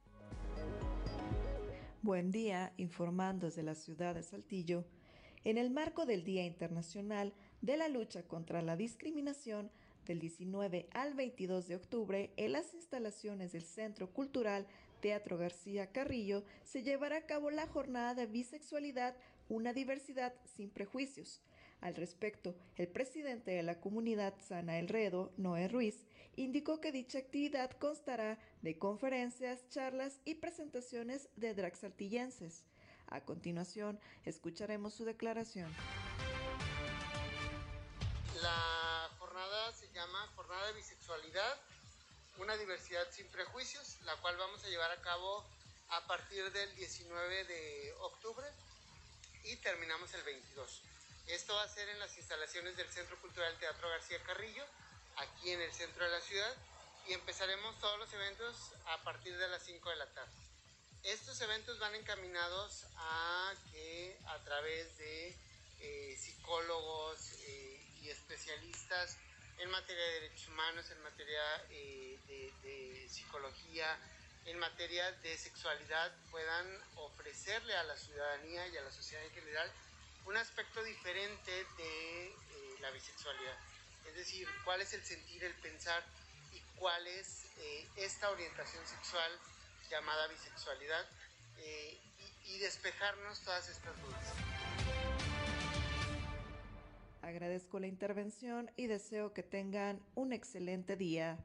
[2.02, 4.84] Buen día, informando desde la ciudad de Saltillo.
[5.44, 9.70] En el marco del Día Internacional de la Lucha contra la Discriminación,
[10.06, 14.66] del 19 al 22 de octubre, en las instalaciones del Centro Cultural
[15.00, 19.14] Teatro García Carrillo, se llevará a cabo la jornada de bisexualidad,
[19.48, 21.42] una diversidad sin prejuicios.
[21.80, 27.18] Al respecto, el presidente de la comunidad Sana El Redo, Noé Ruiz, indicó que dicha
[27.18, 32.64] actividad constará de conferencias, charlas y presentaciones de drag saltillenses.
[33.06, 35.70] A continuación, escucharemos su declaración.
[38.42, 41.58] La jornada se llama Jornada de Bisexualidad,
[42.36, 45.44] una diversidad sin prejuicios, la cual vamos a llevar a cabo
[45.88, 48.46] a partir del 19 de octubre
[49.44, 50.82] y terminamos el 22.
[51.26, 54.64] Esto va a ser en las instalaciones del Centro Cultural Teatro García Carrillo,
[55.16, 56.54] aquí en el centro de la ciudad,
[57.08, 60.32] y empezaremos todos los eventos a partir de las 5 de la tarde.
[61.02, 65.36] Estos eventos van encaminados a que a través de
[65.80, 67.77] eh, psicólogos eh,
[68.10, 69.16] especialistas
[69.58, 72.18] en materia de derechos humanos, en materia eh,
[72.62, 73.98] de, psicología,
[74.46, 76.66] en materia de sexualidad, puedan
[76.96, 79.70] ofrecerle a la ciudadanía y a la sociedad en general
[80.26, 83.56] un aspecto diferente de eh, la bisexualidad.
[84.06, 86.04] Es decir, cuál es el sentir, el pensar
[86.52, 89.32] y cuál es eh, esta orientación sexual
[89.90, 91.06] llamada bisexualidad
[92.46, 94.47] y despejarnos todas estas dudas.
[97.28, 101.38] Agradezco la intervención y deseo que tengan un excelente día.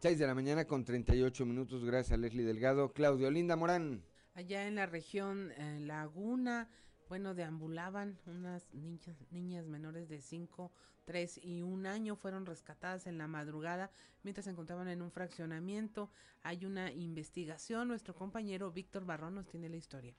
[0.00, 2.94] 6 de la mañana con 38 minutos, gracias a Leslie Delgado.
[2.94, 4.02] Claudio Linda Morán.
[4.32, 6.70] Allá en la región eh, Laguna,
[7.10, 10.72] bueno, deambulaban unas niñas, niñas menores de 5,
[11.04, 13.90] 3 y 1 año, fueron rescatadas en la madrugada
[14.22, 16.10] mientras se encontraban en un fraccionamiento.
[16.42, 20.14] Hay una investigación, nuestro compañero Víctor Barrón nos tiene la historia.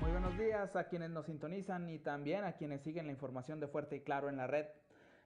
[0.00, 3.68] Muy buenos días a quienes nos sintonizan y también a quienes siguen la información de
[3.68, 4.66] Fuerte y Claro en la red.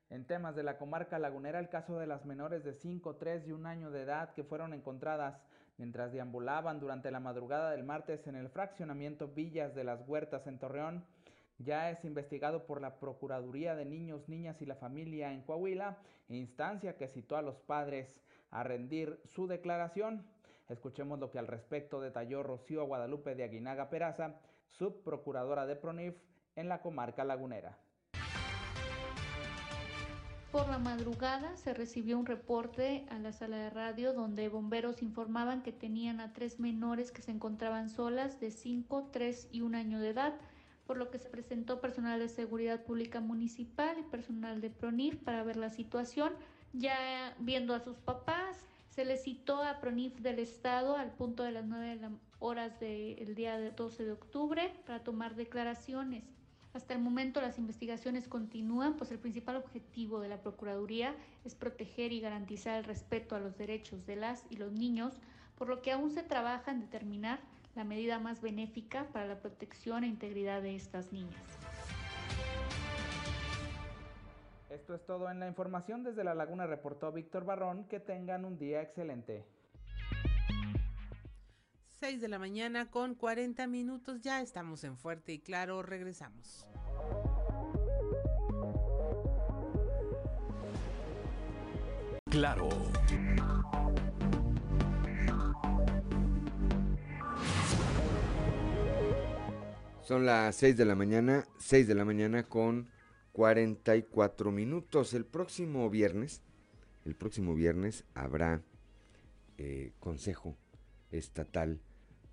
[0.09, 3.53] En temas de la comarca lagunera, el caso de las menores de 5, 3 y
[3.53, 5.43] 1 año de edad que fueron encontradas
[5.77, 10.59] mientras deambulaban durante la madrugada del martes en el fraccionamiento Villas de las Huertas en
[10.59, 11.05] Torreón,
[11.59, 16.97] ya es investigado por la Procuraduría de Niños, Niñas y la Familia en Coahuila, instancia
[16.97, 18.09] que citó a los padres
[18.51, 20.27] a rendir su declaración.
[20.69, 24.35] Escuchemos lo que al respecto detalló Rocío Guadalupe de Aguinaga Peraza,
[24.79, 26.17] subprocuradora de PRONIF
[26.57, 27.79] en la comarca lagunera.
[30.53, 35.63] Por la madrugada se recibió un reporte a la sala de radio donde bomberos informaban
[35.63, 39.99] que tenían a tres menores que se encontraban solas de 5, 3 y 1 año
[39.99, 40.35] de edad,
[40.87, 45.43] por lo que se presentó personal de seguridad pública municipal y personal de PRONIF para
[45.43, 46.35] ver la situación.
[46.75, 48.59] Ya viendo a sus papás,
[48.95, 53.59] se les citó a PRONIF del Estado al punto de las 9 horas del día
[53.71, 56.25] 12 de octubre para tomar declaraciones.
[56.75, 62.13] Hasta el momento las investigaciones continúan, pues el principal objetivo de la Procuraduría es proteger
[62.13, 65.15] y garantizar el respeto a los derechos de las y los niños,
[65.57, 67.41] por lo que aún se trabaja en determinar
[67.75, 71.62] la medida más benéfica para la protección e integridad de estas niñas.
[74.73, 76.03] Esto es todo en la información.
[76.03, 77.85] Desde La Laguna reportó Víctor Barrón.
[77.89, 79.45] Que tengan un día excelente.
[82.01, 84.23] 6 de la mañana con 40 minutos.
[84.23, 85.83] Ya estamos en Fuerte y Claro.
[85.83, 86.67] Regresamos.
[92.31, 92.71] claro.
[100.01, 102.89] Son las 6 de la mañana, 6 de la mañana con
[103.33, 105.15] 44 minutos.
[105.15, 106.43] El próximo viernes,
[107.05, 108.63] el próximo viernes habrá
[109.59, 110.57] eh, Consejo
[111.11, 111.81] Estatal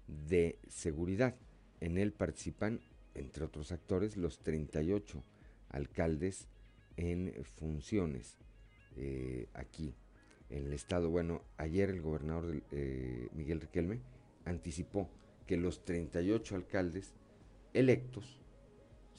[0.07, 1.35] de Seguridad.
[1.79, 2.81] En él participan,
[3.15, 5.23] entre otros actores, los 38
[5.69, 6.47] alcaldes
[6.97, 8.37] en funciones
[8.97, 9.95] eh, aquí
[10.49, 11.09] en el estado.
[11.09, 13.99] Bueno, ayer el gobernador eh, Miguel Riquelme
[14.45, 15.09] anticipó
[15.47, 17.13] que los 38 alcaldes
[17.73, 18.39] electos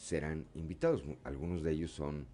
[0.01, 1.05] serán invitados.
[1.25, 2.27] Algunos de ellos son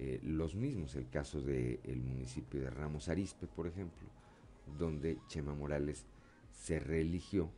[0.00, 0.96] eh, los mismos.
[0.96, 4.08] El caso del municipio de Ramos Arispe, por ejemplo,
[4.78, 6.04] donde Chema Morales
[6.50, 7.48] se reeligió.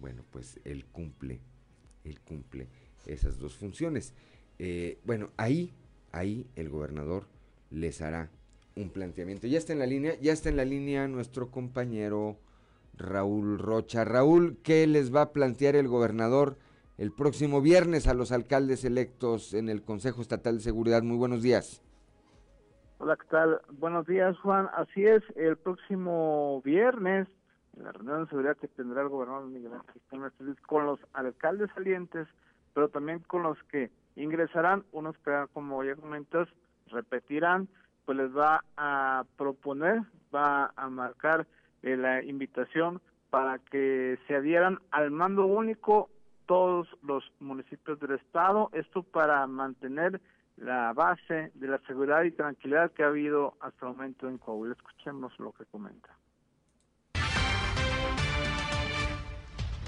[0.00, 1.40] Bueno, pues él cumple,
[2.04, 2.68] él cumple
[3.06, 4.14] esas dos funciones.
[4.58, 5.74] Eh, bueno, ahí,
[6.10, 7.26] ahí el gobernador
[7.70, 8.30] les hará
[8.76, 9.46] un planteamiento.
[9.46, 12.38] Ya está en la línea, ya está en la línea nuestro compañero
[12.96, 14.04] Raúl Rocha.
[14.04, 16.56] Raúl, ¿qué les va a plantear el gobernador?
[16.98, 21.02] El próximo viernes a los alcaldes electos en el Consejo Estatal de Seguridad.
[21.02, 21.82] Muy buenos días.
[22.98, 23.60] Hola, ¿qué tal?
[23.72, 24.68] Buenos días, Juan.
[24.74, 27.26] Así es, el próximo viernes,
[27.76, 32.28] en la reunión de seguridad que tendrá el gobernador Miguel Ángel con los alcaldes salientes,
[32.74, 36.48] pero también con los que ingresarán, unos que, como ya comentas,
[36.88, 37.68] repetirán,
[38.04, 40.02] pues les va a proponer,
[40.32, 41.46] va a marcar
[41.82, 43.00] eh, la invitación
[43.30, 46.10] para que se adhieran al mando único
[46.46, 50.20] todos los municipios del estado, esto para mantener
[50.56, 54.74] la base de la seguridad y tranquilidad que ha habido hasta el momento en Coahuila.
[54.74, 56.10] Escuchemos lo que comenta.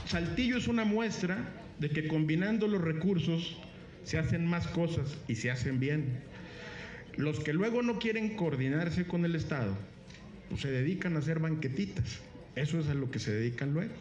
[0.06, 1.38] Saltillo es una muestra
[1.78, 3.60] de que combinando los recursos
[4.04, 6.22] se hacen más cosas y se hacen bien.
[7.16, 9.74] Los que luego no quieren coordinarse con el Estado,
[10.48, 12.22] pues se dedican a hacer banquetitas.
[12.54, 13.94] Eso es a lo que se dedican luego.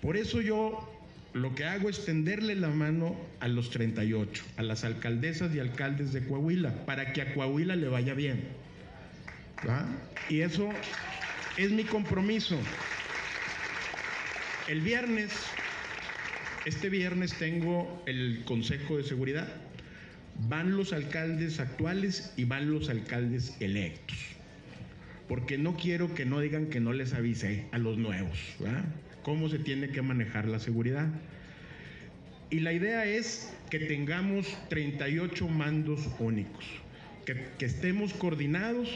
[0.00, 0.91] Por eso yo
[1.34, 6.12] lo que hago es tenderle la mano a los 38, a las alcaldesas y alcaldes
[6.12, 8.44] de Coahuila, para que a Coahuila le vaya bien.
[10.28, 10.68] Y eso
[11.56, 12.58] es mi compromiso.
[14.68, 15.32] El viernes,
[16.66, 19.48] este viernes tengo el Consejo de Seguridad.
[20.48, 24.18] Van los alcaldes actuales y van los alcaldes electos.
[25.28, 28.38] Porque no quiero que no digan que no les avisé a los nuevos.
[28.58, 28.84] ¿verdad?
[29.22, 31.08] Cómo se tiene que manejar la seguridad.
[32.50, 36.64] Y la idea es que tengamos 38 mandos únicos,
[37.24, 38.88] que, que estemos coordinados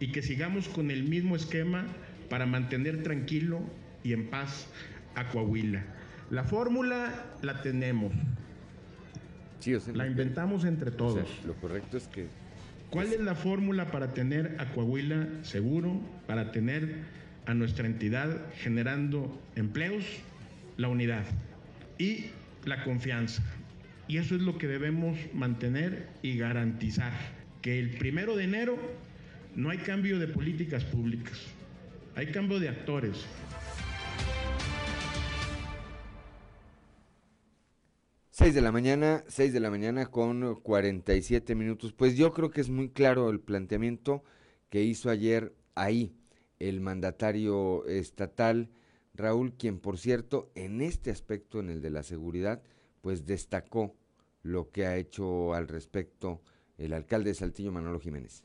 [0.00, 1.86] y que sigamos con el mismo esquema
[2.28, 3.60] para mantener tranquilo
[4.04, 4.66] y en paz
[5.14, 5.84] a Coahuila.
[6.30, 8.12] La fórmula la tenemos.
[9.92, 11.28] la inventamos entre todos.
[11.44, 12.26] lo correcto es que...
[12.90, 16.96] ¿Cuál es la fórmula para tener a Coahuila seguro, para tener
[17.46, 20.04] a nuestra entidad generando empleos,
[20.76, 21.24] la unidad
[21.98, 22.26] y
[22.64, 23.42] la confianza.
[24.08, 27.12] Y eso es lo que debemos mantener y garantizar,
[27.62, 28.78] que el primero de enero
[29.54, 31.38] no hay cambio de políticas públicas,
[32.16, 33.24] hay cambio de actores.
[38.30, 41.92] Seis de la mañana, seis de la mañana con 47 minutos.
[41.92, 44.24] Pues yo creo que es muy claro el planteamiento
[44.70, 46.16] que hizo ayer ahí
[46.60, 48.70] el mandatario estatal
[49.14, 52.62] Raúl, quien por cierto en este aspecto, en el de la seguridad,
[53.02, 53.94] pues destacó
[54.42, 56.40] lo que ha hecho al respecto
[56.78, 58.44] el alcalde de Saltillo, Manolo Jiménez.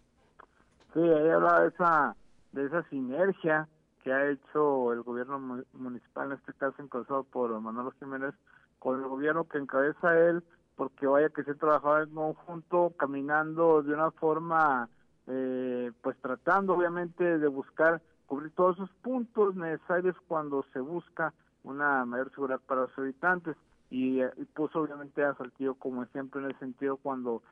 [0.93, 2.15] Sí, ahí habla de esa,
[2.51, 3.67] de esa sinergia
[4.03, 8.33] que ha hecho el gobierno municipal, en este caso encabezado por Manolo Jiménez,
[8.79, 10.43] con el gobierno que encabeza él,
[10.75, 14.89] porque vaya que se trabajaba en conjunto, caminando de una forma
[15.27, 21.33] eh, pues tratando obviamente de buscar cubrir todos esos puntos necesarios cuando se busca
[21.63, 23.55] una mayor seguridad para los habitantes.
[23.89, 27.43] Y, eh, puso obviamente a Saltillo como ejemplo en el sentido cuando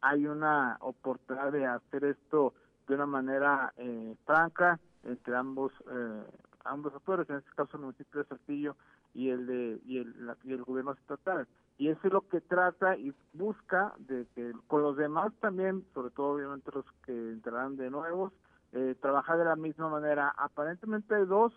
[0.00, 2.54] hay una oportunidad de hacer esto
[2.88, 6.22] de una manera eh, franca entre ambos eh,
[6.64, 8.76] ambos actores, en este caso el municipio de Saltillo
[9.14, 11.46] y el de y el, y el gobierno estatal
[11.82, 16.10] y eso es lo que trata y busca de que con los demás también, sobre
[16.10, 18.32] todo obviamente los que entrarán de nuevos,
[18.70, 20.32] eh, trabajar de la misma manera.
[20.36, 21.52] Aparentemente hay dos,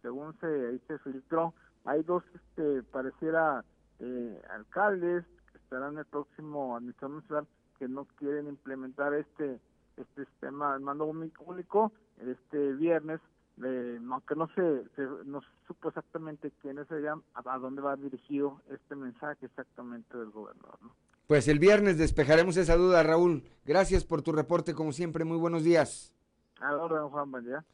[0.00, 1.52] según se, ahí se filtró,
[1.84, 3.66] hay dos, este, pareciera,
[3.98, 7.46] eh, alcaldes que estarán en el próximo administración
[7.78, 9.60] que no quieren implementar este
[9.98, 13.20] este sistema de mando único este viernes
[13.64, 14.84] eh, aunque no se,
[15.24, 20.78] no supo exactamente quiénes serían, a, a, dónde va dirigido este mensaje exactamente del gobernador.
[20.82, 20.92] ¿no?
[21.26, 23.42] Pues el viernes despejaremos esa duda, Raúl.
[23.64, 25.24] Gracias por tu reporte, como siempre.
[25.24, 26.14] Muy buenos días.
[26.60, 27.64] A la orden, Juan, buen día.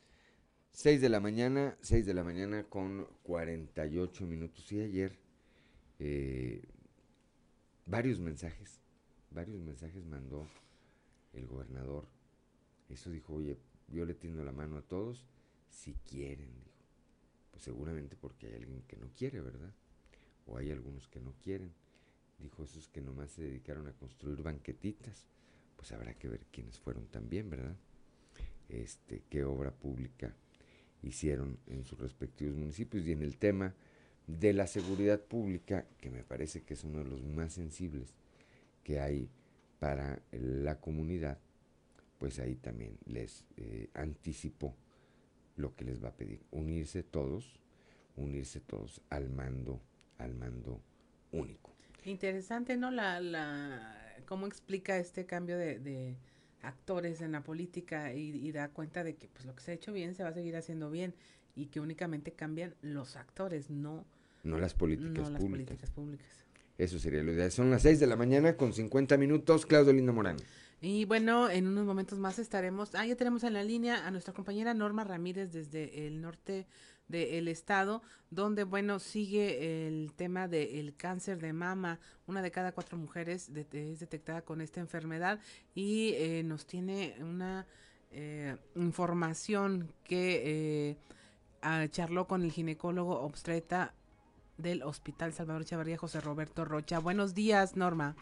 [0.71, 4.73] 6 de la mañana, 6 de la mañana con 48 minutos.
[4.73, 5.19] Y ayer,
[5.99, 6.63] eh,
[7.85, 8.81] varios mensajes,
[9.31, 10.49] varios mensajes mandó
[11.35, 12.07] el gobernador.
[12.89, 13.59] Eso dijo, oye,
[13.89, 15.27] yo le tiendo la mano a todos,
[15.73, 16.71] si quieren, dijo.
[17.51, 19.73] Pues seguramente porque hay alguien que no quiere, ¿verdad?
[20.47, 21.73] O hay algunos que no quieren.
[22.39, 25.27] Dijo esos que nomás se dedicaron a construir banquetitas.
[25.77, 27.77] Pues habrá que ver quiénes fueron también, ¿verdad?
[28.69, 30.35] Este, qué obra pública
[31.03, 33.07] hicieron en sus respectivos municipios.
[33.07, 33.75] Y en el tema
[34.27, 38.15] de la seguridad pública, que me parece que es uno de los más sensibles
[38.85, 39.29] que hay
[39.79, 41.39] para la comunidad,
[42.19, 44.77] pues ahí también les eh, anticipo
[45.57, 47.59] lo que les va a pedir, unirse todos,
[48.17, 49.81] unirse todos al mando,
[50.19, 50.81] al mando
[51.33, 51.71] único.
[52.05, 52.91] Interesante, ¿no?
[52.91, 56.17] La, la, cómo explica este cambio de, de
[56.63, 59.75] actores en la política y, y, da cuenta de que pues lo que se ha
[59.75, 61.15] hecho bien se va a seguir haciendo bien
[61.55, 64.05] y que únicamente cambian los actores, no,
[64.43, 65.81] no las políticas no públicas.
[65.81, 66.43] las políticas públicas.
[66.79, 67.53] Eso sería lo ideal.
[67.53, 69.67] Son las 6 de la mañana con 50 minutos.
[69.67, 70.37] Claudio Linda Morán.
[70.85, 72.97] Y bueno, en unos momentos más estaremos.
[72.97, 76.67] Ah, ya tenemos en la línea a nuestra compañera Norma Ramírez desde el norte
[77.07, 82.01] del estado, donde, bueno, sigue el tema del cáncer de mama.
[82.27, 85.39] Una de cada cuatro mujeres de, es detectada con esta enfermedad
[85.73, 87.65] y eh, nos tiene una
[88.11, 90.97] eh, información que
[91.63, 93.95] eh, charló con el ginecólogo obstetra
[94.59, 96.99] del Hospital Salvador Chavarría, José Roberto Rocha.
[96.99, 98.17] Buenos días, Norma.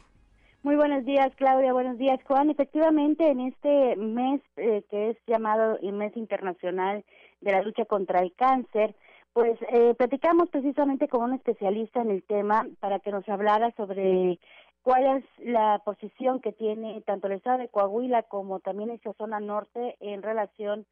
[0.63, 1.73] Muy buenos días, Claudia.
[1.73, 2.51] Buenos días, Juan.
[2.51, 7.03] Efectivamente, en este mes eh, que es llamado el Mes Internacional
[7.41, 8.95] de la Lucha contra el Cáncer,
[9.33, 14.39] pues eh, platicamos precisamente con un especialista en el tema para que nos hablara sobre
[14.83, 19.41] cuál es la posición que tiene tanto el estado de Coahuila como también esta zona
[19.41, 20.85] norte en relación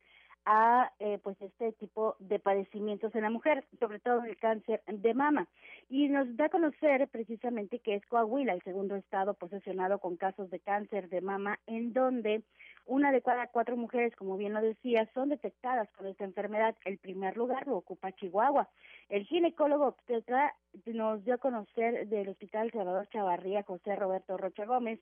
[0.51, 5.13] a eh, pues este tipo de padecimientos en la mujer, sobre todo el cáncer de
[5.13, 5.47] mama.
[5.91, 10.49] Y nos da a conocer precisamente que es Coahuila el segundo estado posesionado con casos
[10.49, 12.43] de cáncer de mama, en donde
[12.87, 16.75] una de cada cuatro mujeres, como bien lo decía, son detectadas con esta enfermedad.
[16.87, 18.71] El primer lugar lo ocupa Chihuahua.
[19.11, 20.55] El ginecólogo obstetra
[20.87, 24.99] nos dio a conocer del Hospital Salvador Chavarría, José Roberto Rocha Gómez,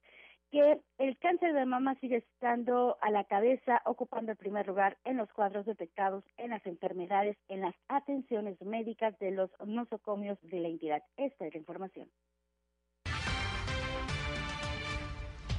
[0.51, 5.17] que el cáncer de mama sigue estando a la cabeza, ocupando el primer lugar en
[5.17, 10.69] los cuadros detectados en las enfermedades, en las atenciones médicas de los nosocomios de la
[10.69, 11.03] entidad.
[11.17, 12.09] Esta es la información.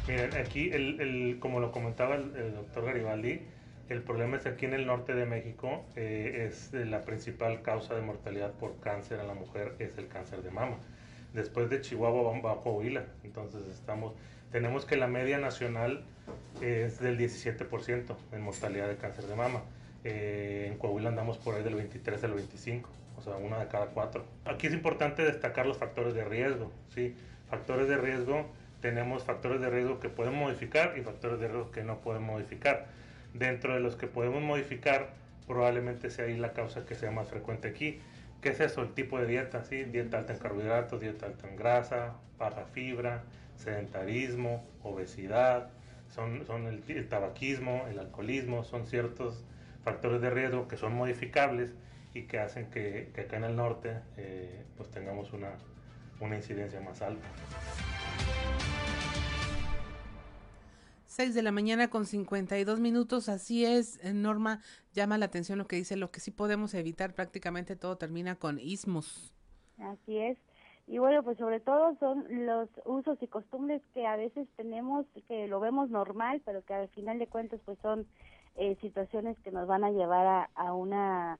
[0.07, 3.41] Miren, aquí, el, el, como lo comentaba el, doctor Garibaldi,
[3.89, 7.93] el problema es que aquí en el norte de México eh, es la principal causa
[7.93, 10.77] de mortalidad por cáncer a la mujer es el cáncer de mama.
[11.33, 14.13] Después de Chihuahua va a Coahuila, entonces estamos
[14.51, 16.03] tenemos que la media nacional
[16.61, 19.61] es del 17% en mortalidad de cáncer de mama.
[20.03, 23.87] Eh, en Coahuila andamos por ahí del 23 al 25, o sea, una de cada
[23.87, 24.25] cuatro.
[24.45, 27.15] Aquí es importante destacar los factores de riesgo, ¿sí?
[27.49, 28.45] Factores de riesgo,
[28.81, 32.85] tenemos factores de riesgo que podemos modificar y factores de riesgo que no podemos modificar.
[33.33, 35.09] Dentro de los que podemos modificar,
[35.45, 37.99] probablemente sea ahí la causa que sea más frecuente aquí.
[38.41, 38.81] ¿Qué es eso?
[38.81, 39.83] El tipo de dieta, ¿sí?
[39.83, 43.23] Dieta alta en carbohidratos, dieta alta en grasa, baja fibra,
[43.55, 45.69] sedentarismo, obesidad,
[46.09, 49.43] son, son el, tabaquismo, el alcoholismo, son ciertos
[49.83, 51.73] factores de riesgo que son modificables
[52.13, 55.51] y que hacen que, que acá en el norte eh, pues tengamos una,
[56.19, 57.27] una incidencia más alta.
[61.18, 64.61] 6 de la mañana con 52 minutos, así es, Norma,
[64.93, 68.59] llama la atención lo que dice, lo que sí podemos evitar, prácticamente todo termina con
[68.59, 69.34] ismos.
[69.80, 70.38] Así es,
[70.86, 75.47] y bueno, pues sobre todo son los usos y costumbres que a veces tenemos, que
[75.47, 78.05] lo vemos normal, pero que al final de cuentas pues son
[78.55, 81.39] eh, situaciones que nos van a llevar a, a una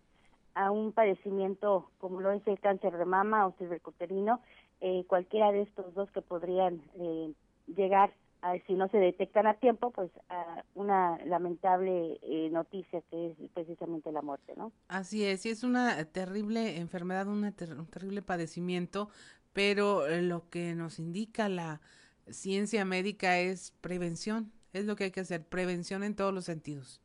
[0.56, 4.42] a un padecimiento como lo es el cáncer de mama o cervicuterino,
[4.82, 7.32] eh, cualquiera de estos dos que podrían eh,
[7.68, 8.12] llegar
[8.66, 14.12] si no se detectan a tiempo, pues a una lamentable eh, noticia que es precisamente
[14.12, 14.72] la muerte, ¿no?
[14.88, 19.10] Así es, y es una terrible enfermedad, una ter un terrible padecimiento,
[19.54, 21.82] pero lo que nos indica la
[22.30, 27.02] ciencia médica es prevención, es lo que hay que hacer, prevención en todos los sentidos.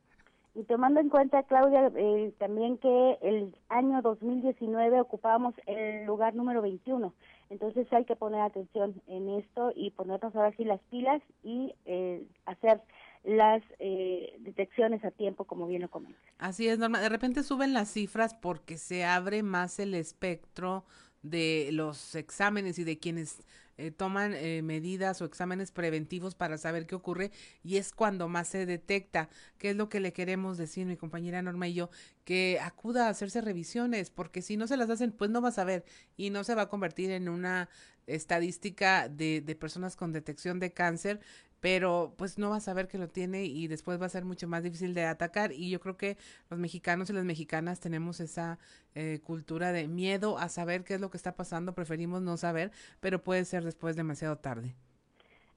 [0.55, 6.61] Y tomando en cuenta, Claudia, eh, también que el año 2019 ocupábamos el lugar número
[6.61, 7.11] 21.
[7.53, 12.25] Entonces hay que poner atención en esto y ponernos ahora sí las pilas y eh,
[12.47, 12.81] hacer
[13.23, 16.19] las eh, detecciones a tiempo, como bien lo comentas.
[16.39, 16.99] Así es, Norma.
[16.99, 20.83] De repente suben las cifras porque se abre más el espectro
[21.21, 23.43] de los exámenes y de quienes
[23.77, 27.31] eh, toman eh, medidas o exámenes preventivos para saber qué ocurre
[27.63, 29.29] y es cuando más se detecta.
[29.57, 31.89] ¿Qué es lo que le queremos decir mi compañera Norma y yo?
[32.23, 35.53] Que acuda a hacerse revisiones, porque si no se las hacen, pues no va a
[35.53, 35.85] saber
[36.17, 37.69] y no se va a convertir en una
[38.07, 41.19] estadística de, de personas con detección de cáncer,
[41.63, 44.49] pero pues no va a saber que lo tiene y después va a ser mucho
[44.49, 46.17] más difícil de atacar y yo creo que
[46.49, 48.59] los mexicanos y las mexicanas tenemos esa
[48.95, 52.71] eh, cultura de miedo a saber qué es lo que está pasando, preferimos no saber,
[52.99, 54.75] pero puede ser después demasiado tarde.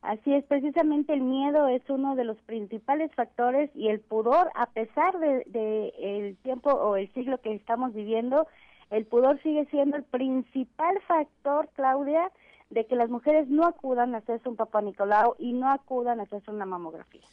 [0.01, 4.66] Así es, precisamente el miedo es uno de los principales factores y el pudor, a
[4.66, 8.47] pesar de, de el tiempo o el siglo que estamos viviendo,
[8.91, 12.30] el pudor sigue siendo el principal factor, Claudia,
[12.70, 16.24] de que las mujeres no acudan a hacerse un papá Nicolau y no acudan a
[16.24, 17.26] hacerse una mamografía.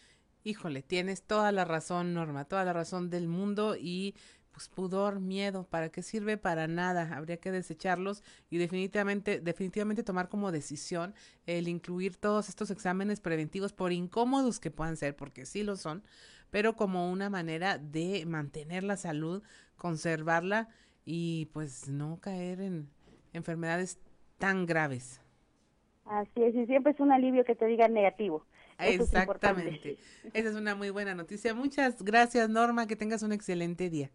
[0.44, 4.16] Híjole, tienes toda la razón, Norma, toda la razón del mundo y
[4.52, 6.38] pues pudor, miedo, ¿para qué sirve?
[6.38, 11.16] Para nada, habría que desecharlos y definitivamente, definitivamente tomar como decisión
[11.48, 16.04] el incluir todos estos exámenes preventivos por incómodos que puedan ser, porque sí lo son,
[16.52, 19.42] pero como una manera de mantener la salud,
[19.76, 20.70] conservarla
[21.06, 22.90] y pues no caer en
[23.34, 24.00] enfermedades
[24.38, 25.22] tan graves.
[26.06, 28.46] Así es, y siempre es un alivio que te digan negativo.
[28.80, 29.98] Exactamente.
[30.34, 31.54] Esa es una muy buena noticia.
[31.54, 32.88] Muchas gracias, Norma.
[32.88, 34.10] Que tengas un excelente día.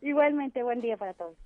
[0.00, 1.36] Igualmente, buen día para todos.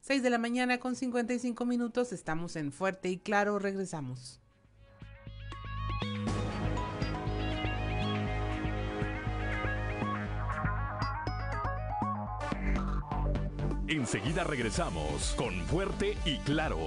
[0.00, 2.12] 6 de la mañana con 55 minutos.
[2.12, 3.58] Estamos en Fuerte y Claro.
[3.58, 4.40] Regresamos.
[13.90, 16.78] Enseguida regresamos con Fuerte y Claro.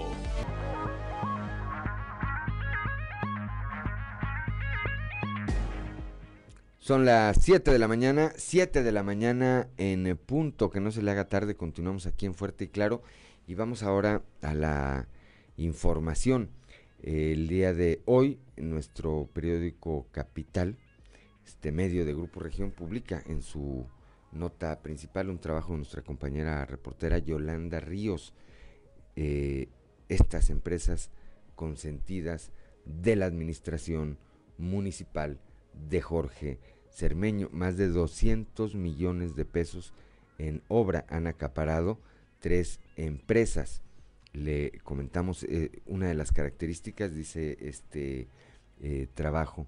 [6.80, 11.02] Son las 7 de la mañana, 7 de la mañana en punto, que no se
[11.02, 13.04] le haga tarde, continuamos aquí en Fuerte y Claro
[13.48, 15.10] y vamos ahora a la
[15.58, 16.52] información.
[17.02, 20.78] El día de hoy, nuestro periódico Capital,
[21.46, 23.88] este medio de Grupo Región, publica en su
[24.34, 28.34] nota principal un trabajo de nuestra compañera reportera Yolanda Ríos.
[29.16, 29.70] Eh,
[30.10, 31.12] estas empresas
[31.56, 32.52] consentidas
[32.86, 34.18] de la administración
[34.58, 35.40] municipal
[35.90, 36.60] de Jorge
[36.90, 37.50] Cermeño.
[37.52, 39.94] Más de 200 millones de pesos
[40.38, 42.00] en obra han acaparado
[42.40, 43.82] tres empresas.
[44.34, 48.28] Le comentamos eh, una de las características, dice este
[48.82, 49.68] eh, trabajo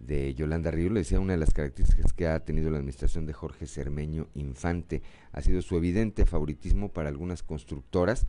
[0.00, 3.32] de Yolanda Río, le decía una de las características que ha tenido la administración de
[3.32, 8.26] Jorge Cermeño Infante ha sido su evidente favoritismo para algunas constructoras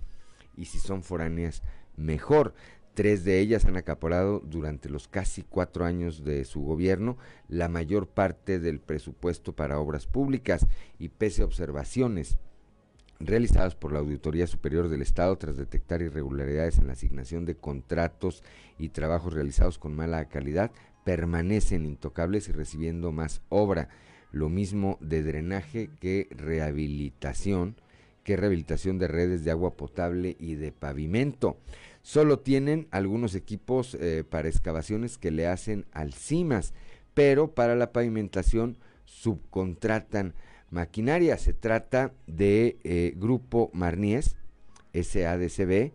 [0.56, 1.64] y si son foráneas
[1.96, 2.54] mejor.
[2.96, 7.18] Tres de ellas han acaparado durante los casi cuatro años de su gobierno
[7.48, 10.68] la mayor parte del presupuesto para obras públicas
[10.98, 12.40] y pese a observaciones
[13.20, 18.44] realizadas por la Auditoría Superior del Estado tras detectar irregularidades en la asignación de contratos
[18.78, 20.72] y trabajos realizados con mala calidad,
[21.10, 23.90] permanecen intocables y recibiendo más obra.
[24.32, 27.78] Lo mismo de drenaje que rehabilitación,
[28.24, 31.58] que rehabilitación de redes de agua potable y de pavimento.
[32.04, 36.76] Solo tienen algunos equipos eh, para excavaciones que le hacen al CIMAS,
[37.16, 40.36] pero para la pavimentación subcontratan
[40.70, 41.40] maquinaria.
[41.40, 44.36] Se trata de eh, Grupo Marnies,
[44.94, 45.92] SADCB,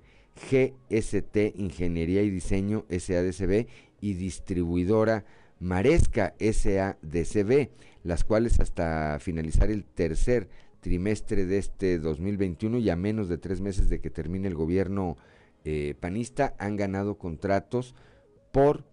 [0.50, 3.68] GST Ingeniería y Diseño, SADCB,
[4.04, 5.24] y distribuidora
[5.60, 7.70] Maresca, SADCB,
[8.02, 10.50] las cuales hasta finalizar el tercer
[10.80, 15.16] trimestre de este 2021 y a menos de tres meses de que termine el gobierno
[15.64, 17.94] eh, panista han ganado contratos
[18.52, 18.84] por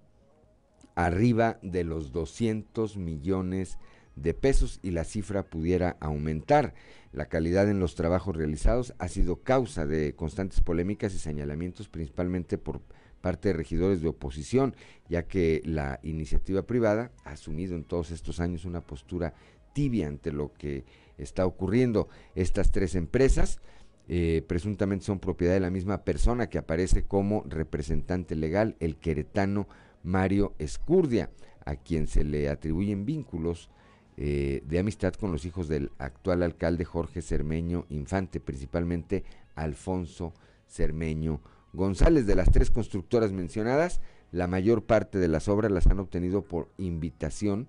[0.95, 3.79] arriba de los 200 millones
[4.15, 6.73] de pesos y la cifra pudiera aumentar.
[7.11, 12.57] La calidad en los trabajos realizados ha sido causa de constantes polémicas y señalamientos principalmente
[12.57, 12.81] por
[13.21, 14.75] parte de regidores de oposición,
[15.09, 19.33] ya que la iniciativa privada ha asumido en todos estos años una postura
[19.73, 20.83] tibia ante lo que
[21.17, 22.09] está ocurriendo.
[22.35, 23.61] Estas tres empresas
[24.07, 29.67] eh, presuntamente son propiedad de la misma persona que aparece como representante legal, el queretano
[30.03, 31.29] Mario Escurdia,
[31.65, 33.69] a quien se le atribuyen vínculos
[34.17, 39.23] eh, de amistad con los hijos del actual alcalde Jorge Cermeño Infante, principalmente
[39.55, 40.33] Alfonso
[40.67, 41.41] Cermeño
[41.73, 42.25] González.
[42.25, 44.01] De las tres constructoras mencionadas,
[44.31, 47.67] la mayor parte de las obras las han obtenido por invitación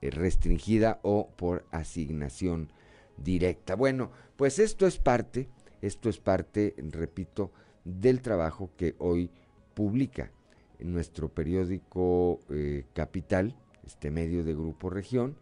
[0.00, 2.70] eh, restringida o por asignación
[3.16, 3.74] directa.
[3.74, 5.48] Bueno, pues esto es parte
[5.82, 7.52] esto es parte, repito,
[7.84, 9.30] del trabajo que hoy
[9.74, 10.32] publica
[10.80, 15.36] nuestro periódico eh, Capital, este medio de Grupo Región,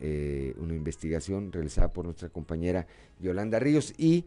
[0.00, 2.86] eh, una investigación realizada por nuestra compañera
[3.20, 4.26] Yolanda Ríos y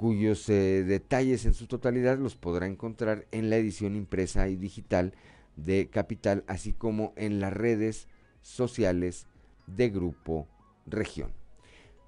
[0.00, 5.12] cuyos eh, detalles en su totalidad los podrá encontrar en la edición impresa y digital
[5.56, 8.08] de Capital, así como en las redes
[8.40, 9.26] sociales
[9.66, 10.48] de Grupo
[10.86, 11.32] Región.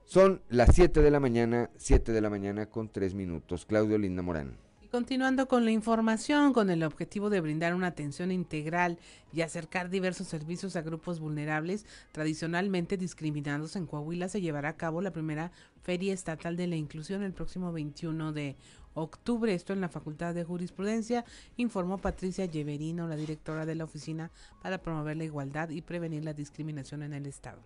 [0.06, 3.66] Son las 7 de la mañana, 7 de la mañana con 3 minutos.
[3.66, 4.56] Claudio Linda Morán.
[4.92, 8.98] Continuando con la información, con el objetivo de brindar una atención integral
[9.32, 15.00] y acercar diversos servicios a grupos vulnerables tradicionalmente discriminados en Coahuila, se llevará a cabo
[15.00, 18.58] la primera Feria Estatal de la Inclusión el próximo 21 de
[18.92, 19.54] octubre.
[19.54, 21.24] Esto en la Facultad de Jurisprudencia,
[21.56, 24.30] informó Patricia Lleverino, la directora de la Oficina
[24.62, 27.62] para promover la igualdad y prevenir la discriminación en el Estado.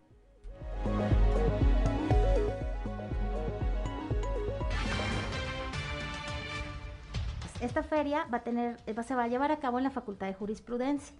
[7.60, 8.76] Esta feria va a tener,
[9.06, 11.14] se va a llevar a cabo en la Facultad de Jurisprudencia.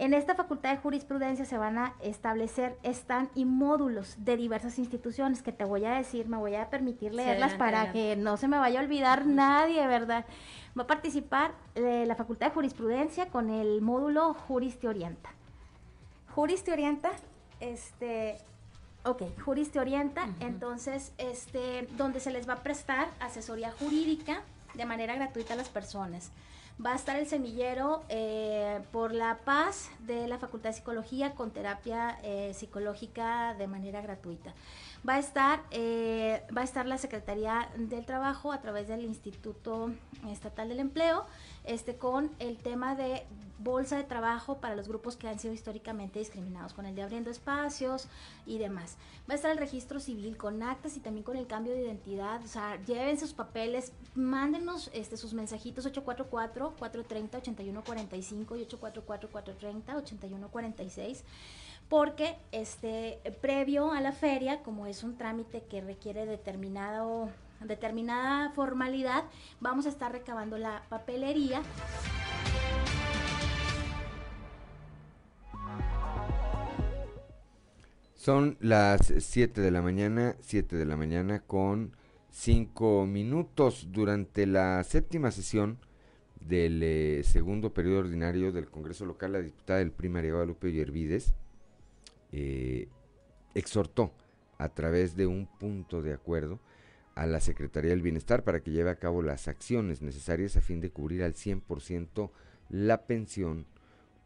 [0.00, 5.42] En esta Facultad de Jurisprudencia se van a establecer stand y módulos de diversas instituciones
[5.42, 8.58] que te voy a decir, me voy a permitir leerlas para que no se me
[8.58, 10.24] vaya a olvidar nadie, ¿verdad?
[10.78, 15.30] Va a participar eh, la Facultad de Jurisprudencia con el módulo Juris te orienta.
[16.34, 17.10] Juris te orienta,
[17.58, 18.38] este,
[19.04, 24.42] ok, Juris te orienta, entonces, este, donde se les va a prestar asesoría jurídica,
[24.74, 26.30] de manera gratuita a las personas.
[26.84, 31.50] Va a estar el semillero eh, por la paz de la Facultad de Psicología con
[31.50, 34.54] terapia eh, psicológica de manera gratuita.
[35.08, 39.92] Va a estar, eh, va a estar la Secretaría del Trabajo a través del Instituto
[40.28, 41.24] Estatal del Empleo,
[41.64, 43.24] este, con el tema de
[43.58, 47.30] bolsa de trabajo para los grupos que han sido históricamente discriminados, con el de abriendo
[47.30, 48.08] espacios
[48.46, 48.96] y demás.
[49.28, 52.42] Va a estar el registro civil con actas y también con el cambio de identidad,
[52.42, 61.22] o sea, lleven sus papeles, mándenos este, sus mensajitos 844-430-8145 y 844-430-8146
[61.90, 67.28] porque este previo a la feria, como es un trámite que requiere determinado
[67.66, 69.24] determinada formalidad,
[69.60, 71.62] vamos a estar recabando la papelería.
[78.14, 81.96] Son las 7 de la mañana, 7 de la mañana con
[82.30, 85.78] 5 minutos durante la séptima sesión
[86.40, 91.34] del eh, segundo periodo ordinario del Congreso Local, la diputada del PRI María Guadalupe Yervides
[92.32, 92.88] eh,
[93.54, 94.12] exhortó
[94.58, 96.60] a través de un punto de acuerdo
[97.14, 100.80] a la Secretaría del Bienestar para que lleve a cabo las acciones necesarias a fin
[100.80, 102.30] de cubrir al 100%
[102.68, 103.66] la pensión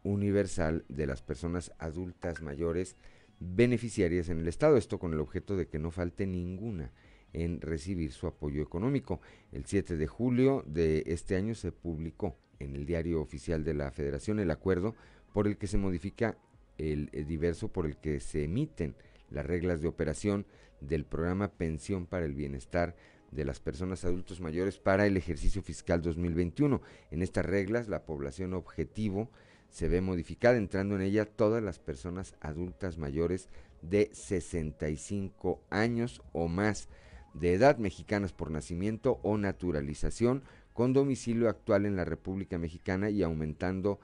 [0.03, 2.95] universal de las personas adultas mayores
[3.39, 4.77] beneficiarias en el Estado.
[4.77, 6.91] Esto con el objeto de que no falte ninguna
[7.33, 9.19] en recibir su apoyo económico.
[9.51, 13.91] El 7 de julio de este año se publicó en el diario oficial de la
[13.91, 14.95] Federación el acuerdo
[15.33, 16.37] por el que se modifica
[16.77, 18.95] el, el diverso por el que se emiten
[19.29, 20.45] las reglas de operación
[20.81, 22.95] del programa Pensión para el Bienestar
[23.31, 26.81] de las Personas Adultos Mayores para el ejercicio fiscal 2021.
[27.11, 29.29] En estas reglas, la población objetivo
[29.69, 33.49] se ve modificada, entrando en ella todas las personas adultas mayores
[33.81, 36.87] de 65 años o más
[37.33, 43.23] de edad, mexicanas por nacimiento o naturalización, con domicilio actual en la República Mexicana y
[43.23, 43.99] aumentando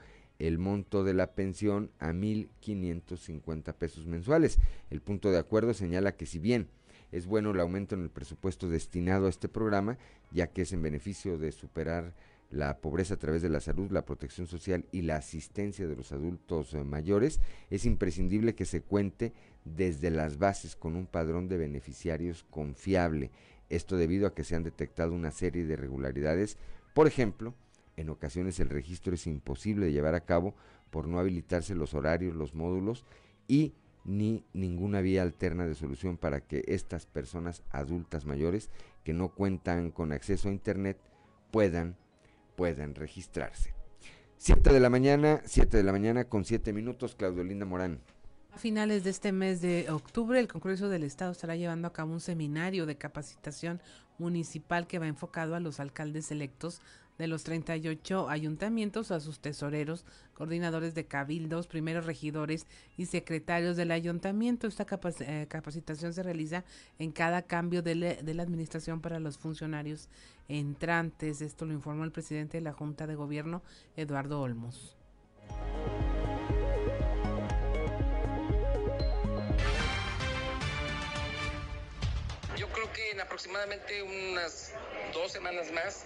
[0.48, 4.58] el monto de la pensión a 1.550 pesos mensuales.
[4.90, 6.68] El punto de acuerdo señala que si bien
[7.12, 10.00] es bueno el aumento en el presupuesto destinado a este programa,
[10.32, 12.14] ya que es en beneficio de superar
[12.50, 16.12] la pobreza a través de la salud, la protección social y la asistencia de los
[16.12, 17.40] adultos eh, mayores,
[17.70, 19.34] es imprescindible que se cuente
[19.64, 23.30] desde las bases con un padrón de beneficiarios confiable.
[23.70, 26.58] Esto debido a que se han detectado una serie de irregularidades,
[26.94, 27.54] por ejemplo,
[28.02, 30.56] en ocasiones el registro es imposible de llevar a cabo
[30.90, 33.06] por no habilitarse los horarios, los módulos
[33.48, 33.74] y
[34.04, 38.70] ni ninguna vía alterna de solución para que estas personas adultas mayores
[39.04, 40.98] que no cuentan con acceso a internet
[41.52, 41.96] puedan
[42.56, 43.74] puedan registrarse.
[44.38, 48.02] 7 de la mañana, 7 de la mañana con 7 minutos, Claudio Linda Morán.
[48.52, 52.12] A finales de este mes de octubre, el Congreso del Estado estará llevando a cabo
[52.12, 53.82] un seminario de capacitación
[54.18, 56.82] municipal que va enfocado a los alcaldes electos
[57.22, 62.66] de los 38 ayuntamientos a sus tesoreros, coordinadores de cabildos, primeros regidores
[62.98, 64.66] y secretarios del ayuntamiento.
[64.66, 64.88] Esta
[65.20, 66.66] eh, capacitación se realiza
[66.98, 67.94] en cada cambio de,
[68.24, 70.10] de la administración para los funcionarios
[70.48, 71.42] entrantes.
[71.42, 73.62] Esto lo informó el presidente de la Junta de Gobierno,
[73.96, 74.98] Eduardo Olmos.
[82.94, 84.74] Que en aproximadamente unas
[85.14, 86.06] dos semanas más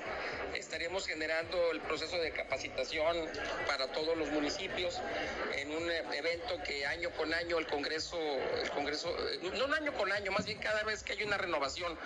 [0.54, 3.28] estaremos generando el proceso de capacitación
[3.68, 5.00] para todos los municipios
[5.56, 8.18] en un evento que año con año el Congreso,
[8.62, 11.98] el Congreso, no un año con año, más bien cada vez que hay una renovación,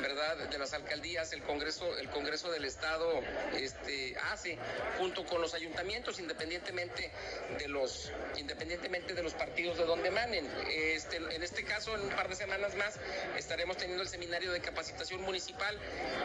[0.00, 0.36] ¿verdad?
[0.48, 3.20] De las alcaldías, el Congreso, el Congreso del Estado
[3.54, 4.58] este, hace
[4.98, 7.10] junto con los ayuntamientos, independientemente
[7.58, 10.48] de los, independientemente de los partidos de donde emanen.
[10.70, 12.98] Este, en este caso, en un par de semanas más,
[13.36, 15.74] estaremos teniendo el seminario de capacitación municipal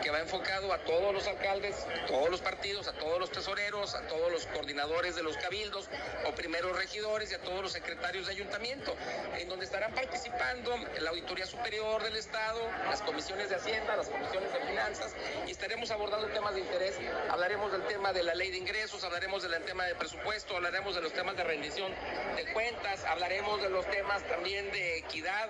[0.04, 1.74] que va enfocado a todos los alcaldes,
[2.06, 5.90] todos los partidos, a todos los tesoreros, a todos los coordinadores de los cabildos
[6.26, 8.94] o primeros regidores y a todos los secretarios de ayuntamiento,
[9.38, 14.52] en donde estarán participando la Auditoría Superior del Estado, las comisiones de Hacienda, las comisiones
[14.52, 15.16] de Finanzas
[15.48, 17.00] y estaremos abordando temas de interés.
[17.30, 21.02] Hablaremos del tema de la ley de ingresos, hablaremos del tema de presupuesto, hablaremos de
[21.02, 21.90] los temas de rendición
[22.36, 25.50] de cuentas, hablaremos de los temas también de equidad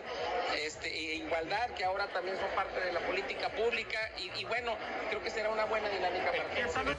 [0.55, 4.71] este, e igualdad, que ahora también son parte de la política pública y, y bueno,
[5.09, 6.97] creo que será una buena dinámica para todos.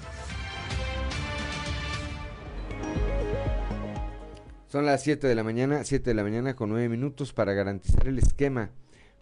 [4.68, 8.08] Son las 7 de la mañana, 7 de la mañana con 9 minutos para garantizar
[8.08, 8.70] el esquema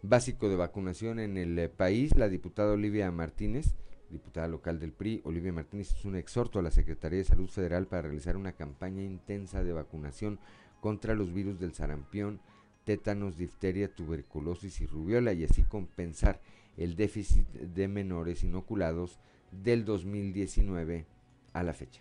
[0.03, 2.17] básico de vacunación en el eh, país.
[2.17, 3.75] La diputada Olivia Martínez,
[4.09, 7.87] diputada local del PRI, Olivia Martínez, es un exhorto a la Secretaría de Salud Federal
[7.87, 10.39] para realizar una campaña intensa de vacunación
[10.81, 12.41] contra los virus del sarampión,
[12.85, 16.41] tétanos, difteria, tuberculosis y rubiola y así compensar
[16.77, 19.19] el déficit de menores inoculados
[19.51, 21.07] del 2019
[21.53, 22.01] a la fecha.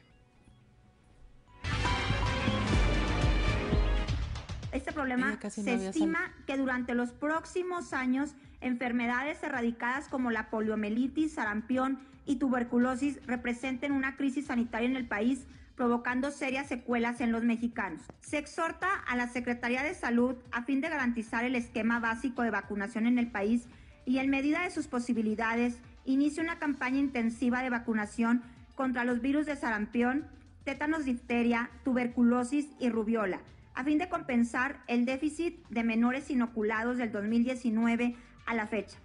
[4.71, 11.99] Este problema se estima que durante los próximos años enfermedades erradicadas como la poliomielitis, sarampión
[12.25, 15.45] y tuberculosis representen una crisis sanitaria en el país
[15.81, 18.03] provocando serias secuelas en los mexicanos.
[18.19, 22.51] Se exhorta a la Secretaría de Salud a fin de garantizar el esquema básico de
[22.51, 23.67] vacunación en el país
[24.05, 28.43] y en medida de sus posibilidades inicie una campaña intensiva de vacunación
[28.75, 30.27] contra los virus de sarampión,
[30.65, 33.41] tétanos difteria, tuberculosis y rubiola,
[33.73, 38.15] a fin de compensar el déficit de menores inoculados del 2019
[38.45, 38.99] a la fecha.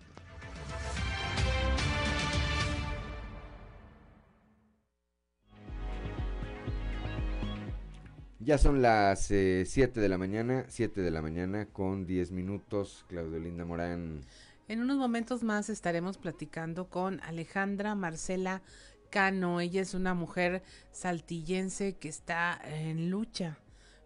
[8.47, 13.05] Ya son las 7 eh, de la mañana, 7 de la mañana con 10 minutos.
[13.09, 14.21] Claudio Linda Morán.
[14.69, 18.63] En unos momentos más estaremos platicando con Alejandra Marcela
[19.11, 19.59] Cano.
[19.61, 23.59] Ella es una mujer saltillense que está en lucha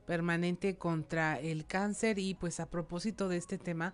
[0.07, 3.93] permanente contra el cáncer y pues a propósito de este tema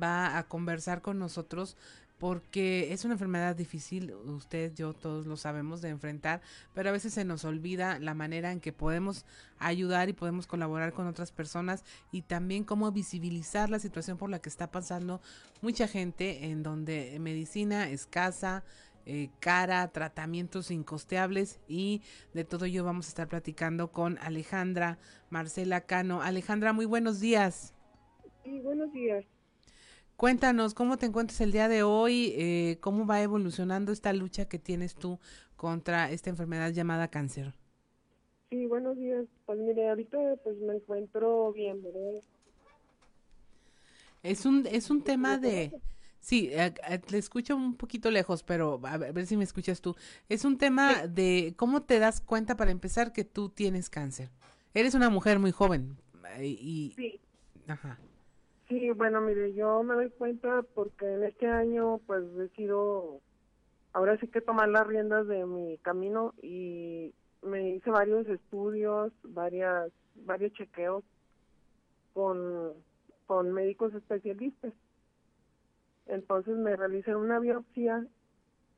[0.00, 1.76] va a conversar con nosotros
[2.18, 6.40] porque es una enfermedad difícil, usted, yo, todos lo sabemos de enfrentar,
[6.74, 9.24] pero a veces se nos olvida la manera en que podemos
[9.58, 14.40] ayudar y podemos colaborar con otras personas y también cómo visibilizar la situación por la
[14.40, 15.20] que está pasando
[15.62, 18.64] mucha gente en donde medicina escasa,
[19.06, 22.02] eh, cara, tratamientos incosteables y
[22.34, 24.98] de todo ello vamos a estar platicando con Alejandra
[25.30, 26.20] Marcela Cano.
[26.20, 27.74] Alejandra, muy buenos días.
[28.44, 29.24] Sí, buenos días.
[30.18, 34.58] Cuéntanos cómo te encuentras el día de hoy, eh, cómo va evolucionando esta lucha que
[34.58, 35.20] tienes tú
[35.54, 37.54] contra esta enfermedad llamada cáncer.
[38.50, 39.26] Sí, buenos días.
[39.46, 42.20] Pues mire, ahorita pues me encuentro bien, ¿verdad?
[44.24, 45.80] Es un es un tema de
[46.18, 49.94] Sí, eh, eh, le escucho un poquito lejos, pero a ver, si me escuchas tú.
[50.28, 54.30] Es un tema de cómo te das cuenta para empezar que tú tienes cáncer.
[54.74, 55.96] Eres una mujer muy joven
[56.42, 57.20] y sí.
[57.68, 58.00] Ajá.
[58.68, 63.20] Sí, bueno, mire, yo me doy cuenta porque en este año pues he sido,
[63.94, 69.90] ahora sí que tomar las riendas de mi camino y me hice varios estudios, varias,
[70.16, 71.02] varios chequeos
[72.12, 72.74] con,
[73.26, 74.74] con médicos especialistas.
[76.06, 78.06] Entonces me realizan una biopsia,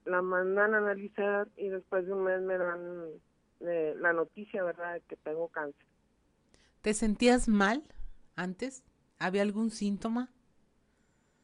[0.04, 3.08] la mandan a analizar y después de un mes me dan
[3.60, 5.86] eh, la noticia, ¿verdad?, de que tengo cáncer.
[6.80, 7.82] ¿Te sentías mal
[8.36, 8.84] antes?
[9.20, 10.30] ¿Había algún síntoma?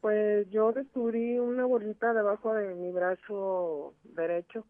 [0.01, 4.65] Pues yo descubrí una bolita debajo de mi brazo derecho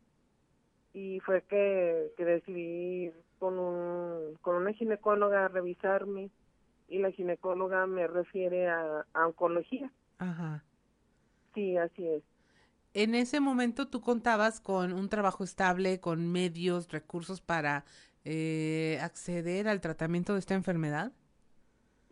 [0.92, 6.30] y fue que, que decidí con, un, con una ginecóloga revisarme
[6.88, 9.92] y la ginecóloga me refiere a, oncología.
[10.18, 10.64] Ajá.
[11.54, 12.22] Sí, así es.
[12.92, 17.84] En ese momento tú contabas con un trabajo estable, con medios, recursos para
[18.24, 21.12] eh, acceder al tratamiento de esta enfermedad.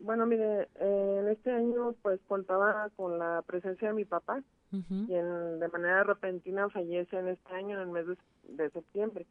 [0.05, 5.67] Bueno, mire, en este año pues contaba con la presencia de mi papá, quien de
[5.69, 8.05] manera repentina fallece en este año, en el mes
[8.43, 9.25] de, septiembre.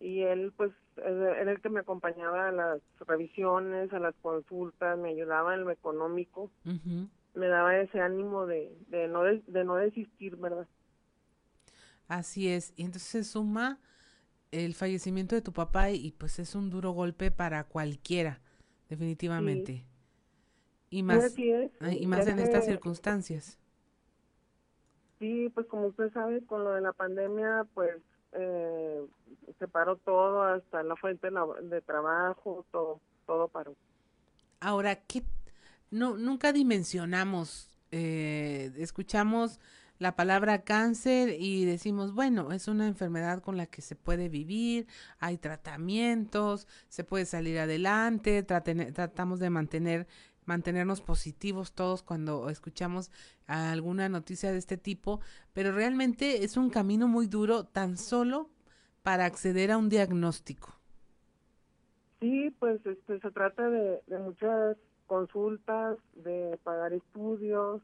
[0.00, 5.10] Y él pues era el que me acompañaba a las revisiones, a las consultas, me
[5.10, 6.50] ayudaba en lo económico.
[6.64, 10.66] me daba ese ánimo de, de, no, de, no desistir, ¿verdad?
[12.08, 12.74] Así es.
[12.74, 13.78] Y entonces se suma
[14.50, 18.40] el fallecimiento de tu papá y, pues es un duro golpe para cualquiera,
[18.88, 19.86] definitivamente.
[20.92, 23.58] Y más, y más en estas circunstancias.
[25.18, 27.96] Sí, pues como usted sabe, con lo de la pandemia, pues
[28.32, 29.02] eh,
[29.58, 31.28] se paró todo, hasta la fuente
[31.62, 33.74] de trabajo, todo, todo paró.
[34.60, 35.22] Ahora, ¿qué?
[35.90, 39.60] No, nunca dimensionamos, eh, escuchamos
[39.98, 44.86] la palabra cáncer y decimos, bueno, es una enfermedad con la que se puede vivir,
[45.20, 50.06] hay tratamientos, se puede salir adelante, tratamos de mantener
[50.44, 53.10] mantenernos positivos todos cuando escuchamos
[53.46, 55.20] alguna noticia de este tipo,
[55.52, 58.48] pero realmente es un camino muy duro tan solo
[59.02, 60.74] para acceder a un diagnóstico.
[62.20, 64.76] Sí, pues este, se trata de, muchas
[65.06, 67.82] consultas, de pagar estudios,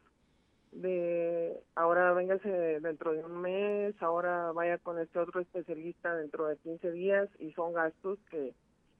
[0.71, 6.57] de ahora véngase dentro de un mes, ahora vaya con este otro especialista dentro de
[6.59, 8.55] 15 días y son gastos que,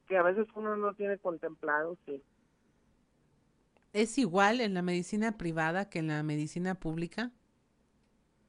[0.09, 2.23] que a veces uno no tiene contemplado, sí.
[3.93, 7.31] ¿Es igual en la medicina privada que en la medicina pública?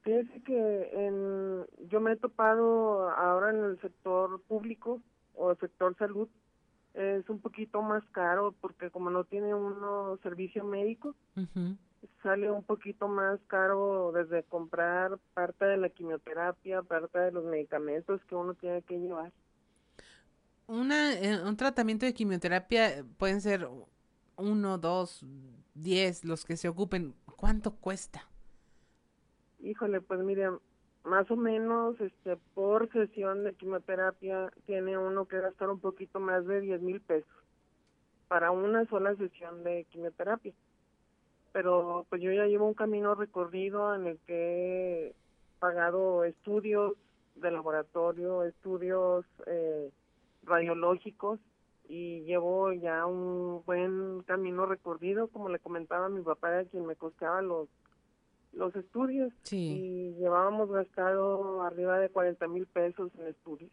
[0.02, 5.00] Fíjese que en, yo me he topado ahora en el sector público
[5.34, 6.28] o el sector salud,
[6.94, 11.14] es un poquito más caro porque como no tiene uno servicio médico,
[12.22, 18.20] sale un poquito más caro desde comprar parte de la quimioterapia, parte de los medicamentos
[18.24, 19.32] que uno tiene que llevar.
[20.66, 23.68] Una, eh, un tratamiento de quimioterapia pueden ser
[24.40, 25.24] uno, dos,
[25.74, 28.26] diez, los que se ocupen, ¿cuánto cuesta?
[29.60, 30.50] Híjole, pues mire,
[31.04, 36.46] más o menos este por sesión de quimioterapia tiene uno que gastar un poquito más
[36.46, 37.30] de diez mil pesos
[38.28, 40.52] para una sola sesión de quimioterapia.
[41.52, 45.14] Pero pues yo ya llevo un camino recorrido en el que he
[45.58, 46.94] pagado estudios
[47.34, 49.90] de laboratorio, estudios eh,
[50.44, 51.40] radiológicos
[51.90, 56.86] y llevo ya un buen camino recorrido, como le comentaba a mi papá, a quien
[56.86, 57.68] me costeaba los
[58.52, 63.70] los estudios y llevábamos gastado arriba de 40 mil pesos en estudios.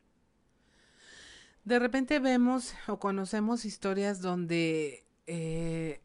[1.63, 6.01] De repente vemos o conocemos historias donde eh,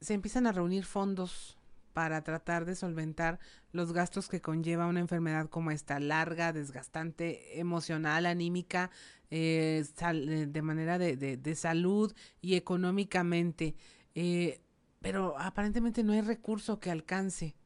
[0.00, 1.58] se empiezan a reunir fondos
[1.92, 3.38] para tratar de solventar
[3.72, 8.90] los gastos que conlleva una enfermedad como esta, larga, desgastante, emocional, anímica,
[9.36, 13.74] eh, eh, de manera de, de, salud y económicamente.
[14.14, 14.60] Eh,
[15.00, 17.56] pero aparentemente no hay recurso que alcance.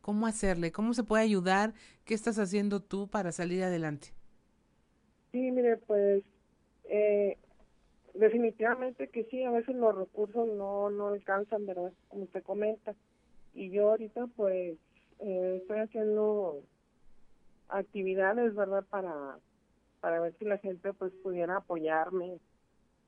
[0.00, 0.72] ¿Cómo hacerle?
[0.72, 1.74] ¿Cómo se puede ayudar?
[2.06, 4.14] ¿Qué estás haciendo tú para salir adelante?
[5.30, 6.24] Sí, mire, pues
[8.14, 11.92] definitivamente que sí, a veces los recursos no, no alcanzan, ¿verdad?
[12.08, 12.94] Como usted comenta
[13.52, 14.78] y yo ahorita pues
[15.18, 16.62] eh, estoy haciendo
[17.68, 18.84] actividades, ¿verdad?
[18.88, 19.38] Para,
[20.00, 22.38] para ver si la gente pues pudiera apoyarme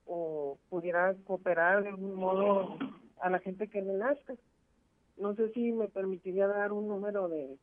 [0.07, 2.77] o pudiera cooperar de algún modo
[3.21, 4.35] a la gente que le nazca.
[5.17, 7.59] No sé si me permitiría dar un número de,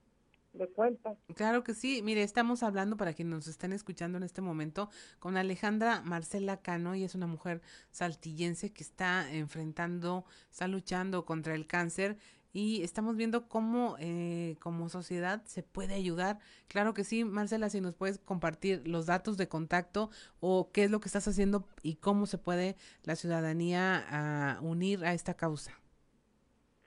[0.53, 1.15] de cuenta.
[1.35, 2.01] Claro que sí.
[2.03, 6.95] Mire, estamos hablando para quienes nos estén escuchando en este momento con Alejandra Marcela Cano
[6.95, 7.61] y es una mujer
[7.91, 12.17] saltillense que está enfrentando, está luchando contra el cáncer
[12.53, 16.39] y estamos viendo cómo eh, como sociedad se puede ayudar.
[16.67, 20.91] Claro que sí, Marcela, si nos puedes compartir los datos de contacto o qué es
[20.91, 25.71] lo que estás haciendo y cómo se puede la ciudadanía a unir a esta causa.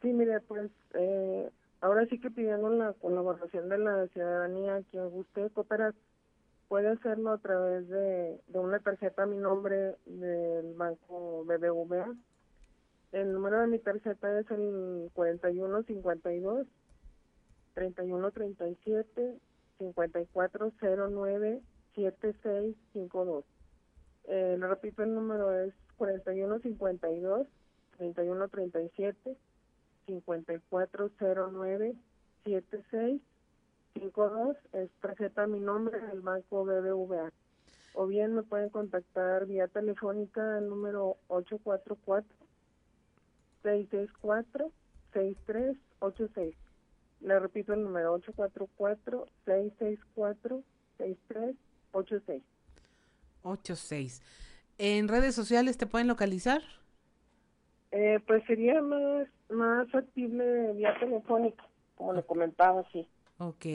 [0.02, 1.50] Sí, mire, pues eh,
[1.80, 5.94] ahora sí que pidiendo la colaboración de la ciudadanía, quien guste cooperar,
[6.68, 12.14] puede hacerlo a través de, de una tarjeta a mi nombre del banco BBVA
[13.12, 16.66] el número de mi tarjeta es el 4152
[17.74, 19.38] 3137
[19.78, 21.62] 5409
[21.94, 23.44] 7652.
[24.24, 27.46] Eh, le repito, el número es 4152
[27.96, 29.36] 3137
[30.06, 31.94] 5409
[32.44, 34.56] 7652.
[34.72, 37.32] Es tarjeta mi nombre del banco BBVA.
[37.94, 42.39] O bien me pueden contactar vía telefónica al número 844
[43.62, 46.54] 664-6386.
[47.20, 48.18] Le repito el número
[49.46, 52.42] 844-664-6386.
[53.42, 54.22] 86.
[54.78, 56.62] ¿En redes sociales te pueden localizar?
[57.92, 61.62] Eh, pues sería más, más factible vía telefónica,
[61.96, 63.06] como le comentaba, sí.
[63.38, 63.66] Ok.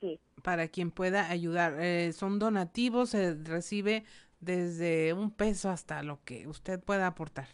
[0.00, 0.18] Sí.
[0.42, 1.76] Para quien pueda ayudar.
[1.80, 4.04] Eh, son donativos, se recibe
[4.40, 7.48] desde un peso hasta lo que usted pueda aportar.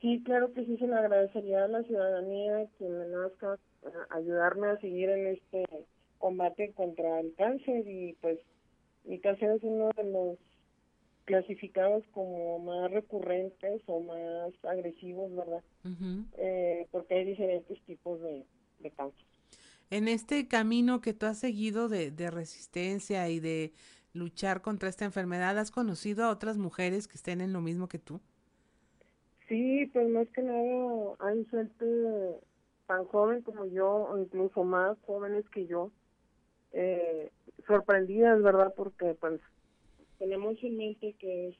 [0.00, 3.58] Sí, claro que sí, se le agradecería a la ciudadanía que me nazca
[4.10, 5.64] ayudarme a seguir en este
[6.18, 8.38] combate contra el cáncer y pues
[9.04, 10.38] mi cáncer es uno de los
[11.24, 15.62] clasificados como más recurrentes o más agresivos, ¿verdad?
[16.38, 18.44] eh, porque hay diferentes tipos de,
[18.80, 19.24] de, cáncer.
[19.90, 23.72] En este camino que tú has seguido de, de resistencia y de
[24.12, 27.98] luchar contra esta enfermedad, ¿has conocido a otras mujeres que estén en lo mismo que
[27.98, 28.20] tú?
[29.50, 31.84] Sí, pues más que nada hay gente
[32.86, 35.90] tan joven como yo, o incluso más jóvenes que yo,
[36.72, 37.32] eh,
[37.66, 38.72] sorprendidas, ¿verdad?
[38.76, 39.40] Porque pues
[40.20, 41.56] tenemos en mente que es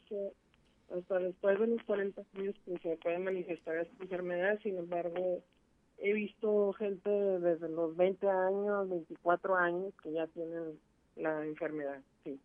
[0.97, 5.43] hasta después de los 40 años pues, se puede manifestar esta enfermedad, sin embargo,
[5.99, 10.78] he visto gente desde los 20 años, 24 años que ya tienen
[11.16, 12.38] la enfermedad, sí.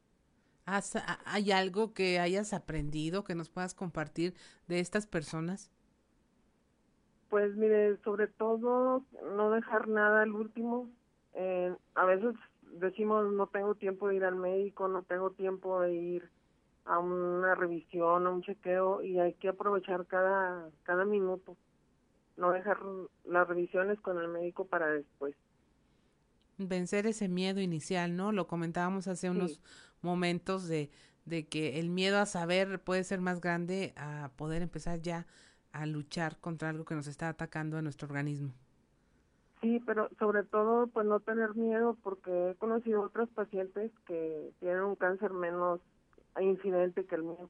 [0.66, 4.34] ¿Hay algo que hayas aprendido que nos puedas compartir
[4.68, 5.72] de estas personas?
[7.30, 9.04] Pues mire, sobre todo
[9.36, 10.90] no dejar nada al último.
[11.34, 12.36] Eh, a veces
[12.80, 16.30] decimos no tengo tiempo de ir al médico, no tengo tiempo de ir
[16.86, 21.58] a una revisión, a un chequeo y hay que aprovechar cada, cada minuto,
[22.38, 22.78] no dejar
[23.26, 25.36] las revisiones con el médico para después.
[26.58, 28.32] Vencer ese miedo inicial, ¿no?
[28.32, 29.62] Lo comentábamos hace unos
[30.06, 30.90] momentos de,
[31.26, 35.28] de que el miedo a saber puede ser más grande a poder empezar ya
[35.74, 38.54] a luchar contra algo que nos está atacando a nuestro organismo.
[39.62, 44.84] Sí, pero sobre todo, pues no tener miedo, porque he conocido otros pacientes que tienen
[44.84, 45.82] un cáncer menos
[46.40, 47.50] incidente que el mío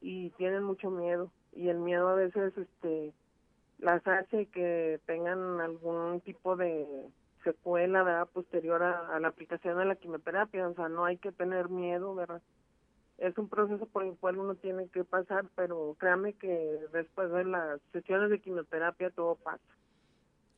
[0.00, 3.12] y tienen mucho miedo y el miedo a veces, este,
[3.78, 6.86] las hace que tengan algún tipo de
[7.46, 8.28] secuela, ¿verdad?
[8.32, 12.42] Posterior a, la aplicación de la quimioterapia, o sea, no hay que tener miedo, ¿verdad?
[13.18, 16.48] Es un proceso por el cual uno tiene que pasar, pero créame que
[16.92, 19.62] después de las sesiones de quimioterapia todo pasa.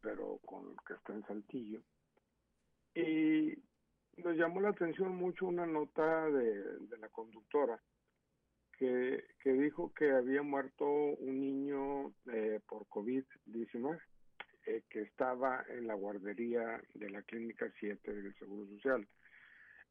[0.00, 1.80] pero con que está en Saltillo.
[2.94, 3.54] Y
[4.16, 7.80] nos llamó la atención mucho una nota de, la conductora
[8.76, 14.00] que, que, dijo que había muerto un niño eh, por COVID-19
[14.66, 19.06] eh, que estaba en la guardería de la Clínica 7 del Seguro Social.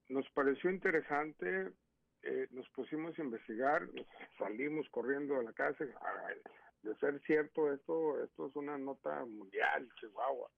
[0.10, 1.72] Nos pareció interesante
[2.24, 3.88] eh, nos pusimos a investigar,
[4.38, 5.86] salimos corriendo de la casa,
[6.84, 10.50] de ser cierto esto, esto es una nota mundial, Chihuahua.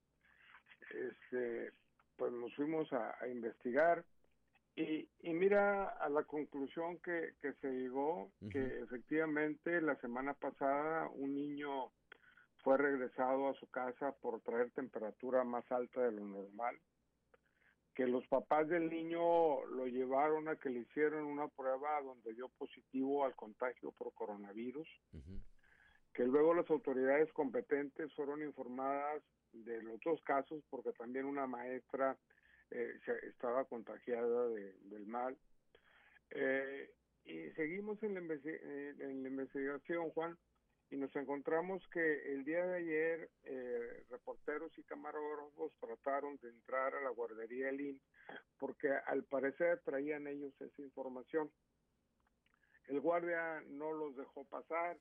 [0.92, 1.72] Este,
[2.16, 4.04] pues nos fuimos a, investigar
[4.76, 11.10] y, y, mira a la conclusión que, que se llegó, que efectivamente la semana pasada
[11.10, 11.92] un niño
[12.64, 16.78] fue regresado a su casa por traer temperatura más alta de lo normal
[18.00, 22.48] que los papás del niño lo llevaron a que le hicieron una prueba donde dio
[22.48, 24.88] positivo al contagio por coronavirus,
[26.20, 32.18] que luego las autoridades competentes fueron informadas de los dos casos porque también una maestra
[32.72, 35.38] eh, estaba contagiada del mal.
[36.32, 36.92] Eh,
[37.24, 40.38] y seguimos en la, en la investigación, Juan,
[40.90, 46.96] y nos encontramos que el día de ayer eh, reporteros y camarógrafos trataron de entrar
[46.96, 47.98] a la guardería Elín
[48.58, 51.50] porque al parecer traían ellos esa información.
[52.90, 54.98] el guardia no los dejó pasar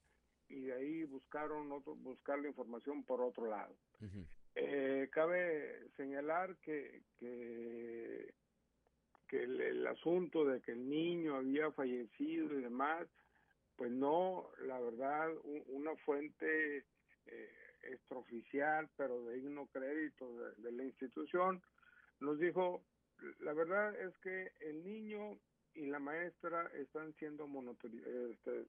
[0.48, 3.74] y de ahí buscaron otro, buscar la información por otro lado.
[4.54, 8.34] Eh, cabe señalar que, que,
[9.28, 13.06] que el, asunto de que el niño había fallecido y demás,
[13.76, 15.30] pues no, la verdad,
[15.68, 16.84] una fuente
[17.26, 20.26] eh, extraoficial, pero de digno crédito
[20.56, 21.62] de, la institución,
[22.20, 22.82] nos dijo,
[23.40, 25.38] la verdad es que el niño
[25.74, 27.46] y la maestra están siendo
[27.84, 28.66] este,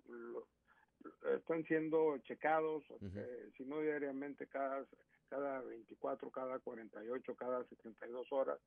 [1.35, 4.85] están siendo checados, eh, si no diariamente, cada,
[5.29, 8.59] cada 24, cada 48, cada 72 horas.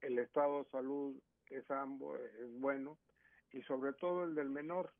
[0.00, 1.16] El estado de salud
[1.50, 2.98] es, ambos, es bueno
[3.52, 4.92] y sobre todo el del menor,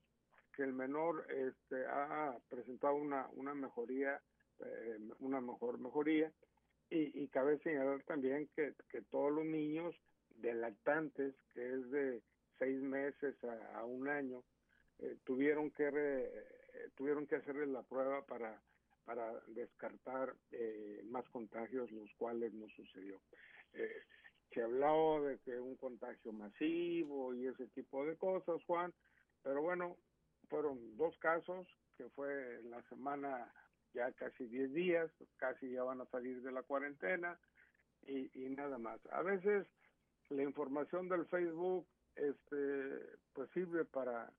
[0.55, 4.21] que el menor este, ha presentado una, una mejoría,
[4.61, 6.33] eh, una mejor mejoría.
[6.91, 9.95] Y, y, cabe señalar también que, que todos los niños
[10.37, 12.21] de lactantes, que es de
[12.59, 13.37] seis meses
[13.75, 14.43] a, un año,
[14.99, 15.87] eh, tuvieron que
[16.75, 18.61] eh, tuvieron que hacerle la prueba para
[19.05, 23.21] para descartar eh, más contagios, los cuales no sucedió.
[24.53, 28.93] se habló de que un contagio masivo y ese tipo de cosas, Juan,
[29.43, 29.97] pero bueno,
[30.49, 31.67] fueron dos casos,
[31.97, 33.53] que fue en la semana
[33.95, 37.39] ya casi 10 días, casi ya van a salir de la cuarentena
[38.03, 39.01] y, y nada más.
[39.11, 39.67] A veces
[40.29, 44.33] la información del Facebook este pues sirve para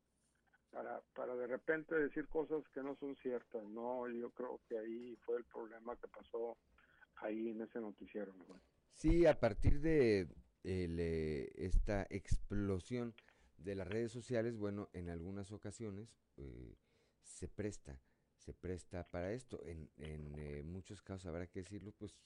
[0.71, 4.09] para, para de repente decir cosas que no son ciertas, ¿no?
[4.09, 6.57] Yo creo que ahí fue el problema que pasó
[7.17, 8.33] ahí en ese noticiero.
[8.95, 10.27] Sí, a partir de
[10.63, 13.13] eh, esta explosión
[13.57, 16.75] de las redes sociales, bueno, en algunas ocasiones eh,
[17.21, 18.01] se presta,
[18.37, 19.61] se presta para esto.
[19.65, 22.17] En, en eh, muchos casos, habrá que decirlo, pues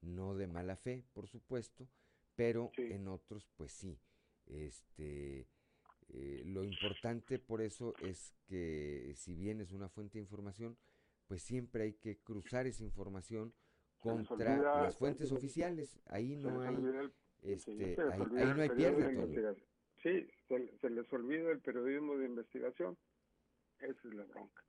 [0.00, 1.88] no de mala fe, por supuesto,
[2.34, 4.00] pero en otros, pues sí.
[4.46, 5.46] Este,
[6.10, 10.76] eh, lo importante por eso es que si bien es una fuente de información,
[11.26, 13.52] pues siempre hay que cruzar esa información
[13.98, 16.00] contra las fuentes oficiales.
[16.06, 16.76] Ahí no hay,
[17.42, 19.56] este, ahí, no hay pierde,
[20.02, 20.28] Sí,
[20.80, 22.96] se, les olvida el periodismo de investigación.
[23.80, 24.62] Esa es la bronca.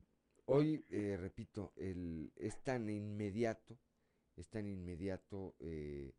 [0.45, 3.77] Hoy, eh, repito, el, es tan inmediato,
[4.35, 6.13] es tan inmediato eh,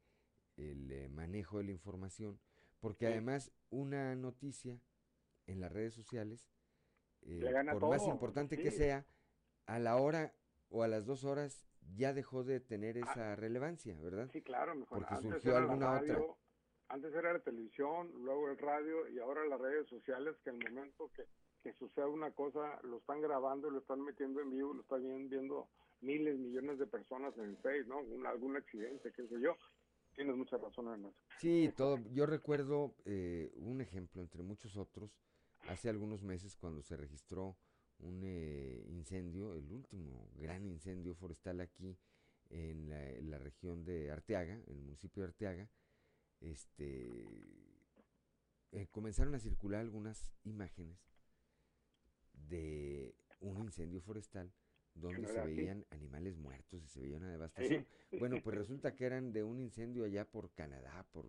[0.57, 2.39] el manejo de la información
[2.81, 4.81] porque además una noticia
[5.51, 6.49] en las redes sociales,
[7.23, 9.07] eh, por más importante que sea,
[9.67, 10.35] a la hora
[10.69, 11.65] o a las dos horas
[11.97, 13.11] ya dejó de tener ah.
[13.11, 14.29] esa relevancia, ¿verdad?
[14.33, 14.99] Sí, claro, mejor.
[14.99, 16.19] Porque surgió alguna otra.
[16.89, 21.11] Antes era la televisión, luego el radio y ahora las redes sociales que el momento
[21.15, 21.25] que,
[21.63, 25.69] que sucede una cosa lo están grabando, lo están metiendo en vivo, lo están viendo
[26.01, 27.99] miles, millones de personas en el Face, ¿no?
[28.27, 29.57] algún accidente, qué sé yo.
[30.15, 31.15] Tienes mucha razón, además.
[31.39, 31.99] Sí, todo.
[32.11, 35.17] Yo recuerdo eh, un ejemplo entre muchos otros,
[35.71, 37.57] hace algunos meses cuando se registró
[38.01, 41.97] un eh, incendio, el último gran incendio forestal aquí
[42.51, 45.69] en la, región de Arteaga, en el municipio de Arteaga,
[46.41, 47.25] este,
[48.73, 50.99] eh, comenzaron a circular algunas imágenes
[52.49, 54.53] de un incendio forestal
[54.95, 57.87] donde se veían animales muertos y se veía una devastación.
[58.19, 61.27] Bueno, pues resulta que eran de un incendio allá por Canadá, por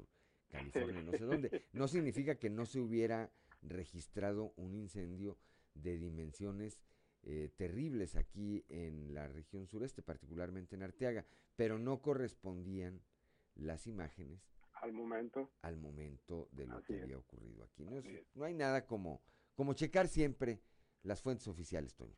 [0.49, 1.65] California, no sé dónde.
[1.73, 3.31] No significa que no se hubiera
[3.61, 5.37] registrado un incendio
[5.73, 6.79] de dimensiones
[7.23, 13.01] eh, terribles aquí en la región sureste, particularmente en Arteaga, pero no correspondían
[13.55, 17.85] las imágenes al momento al momento de lo que había ocurrido aquí.
[17.85, 18.01] No,
[18.33, 19.21] no hay nada como,
[19.53, 20.61] como checar siempre
[21.03, 22.17] las fuentes oficiales, Toño.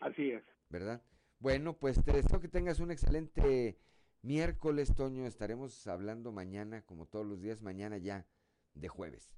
[0.00, 0.42] Así es.
[0.72, 1.02] ¿verdad?
[1.38, 3.78] Bueno, pues te deseo que tengas un excelente
[4.22, 5.26] miércoles, Toño.
[5.26, 8.26] Estaremos hablando mañana, como todos los días, mañana ya
[8.74, 9.30] de jueves.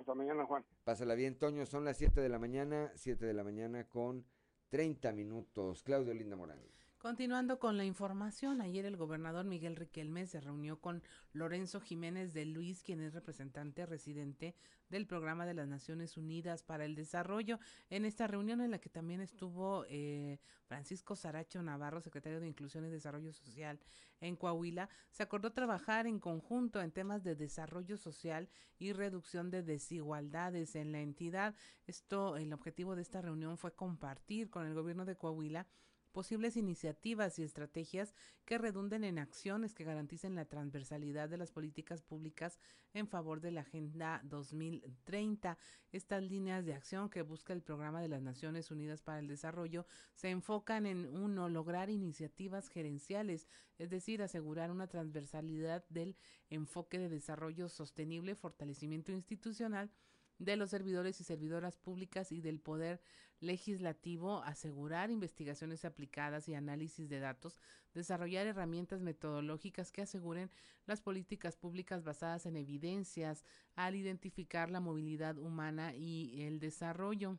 [0.00, 0.64] Hasta mañana, Juan.
[0.82, 1.66] Pásala bien, Toño.
[1.66, 4.24] Son las 7 de la mañana, 7 de la mañana con
[4.70, 5.82] 30 minutos.
[5.82, 6.58] Claudio Linda Morán.
[7.00, 12.44] Continuando con la información, ayer el gobernador Miguel Riquelme se reunió con Lorenzo Jiménez de
[12.44, 14.54] Luis, quien es representante residente
[14.90, 17.58] del Programa de las Naciones Unidas para el Desarrollo.
[17.88, 22.84] En esta reunión en la que también estuvo eh, Francisco Saracho Navarro, secretario de Inclusión
[22.84, 23.80] y Desarrollo Social
[24.20, 29.62] en Coahuila, se acordó trabajar en conjunto en temas de desarrollo social y reducción de
[29.62, 31.54] desigualdades en la entidad.
[31.86, 35.66] Esto, el objetivo de esta reunión fue compartir con el gobierno de Coahuila
[36.10, 38.14] posibles iniciativas y estrategias
[38.44, 42.58] que redunden en acciones que garanticen la transversalidad de las políticas públicas
[42.94, 45.56] en favor de la Agenda 2030.
[45.92, 49.86] Estas líneas de acción que busca el Programa de las Naciones Unidas para el Desarrollo
[50.14, 53.46] se enfocan en, uno, lograr iniciativas gerenciales,
[53.78, 56.16] es decir, asegurar una transversalidad del
[56.48, 59.90] enfoque de desarrollo sostenible, fortalecimiento institucional,
[60.40, 63.00] de los servidores y servidoras públicas y del Poder
[63.40, 67.58] Legislativo, asegurar investigaciones aplicadas y análisis de datos,
[67.94, 70.50] desarrollar herramientas metodológicas que aseguren
[70.86, 73.44] las políticas públicas basadas en evidencias
[73.74, 77.38] al identificar la movilidad humana y el desarrollo.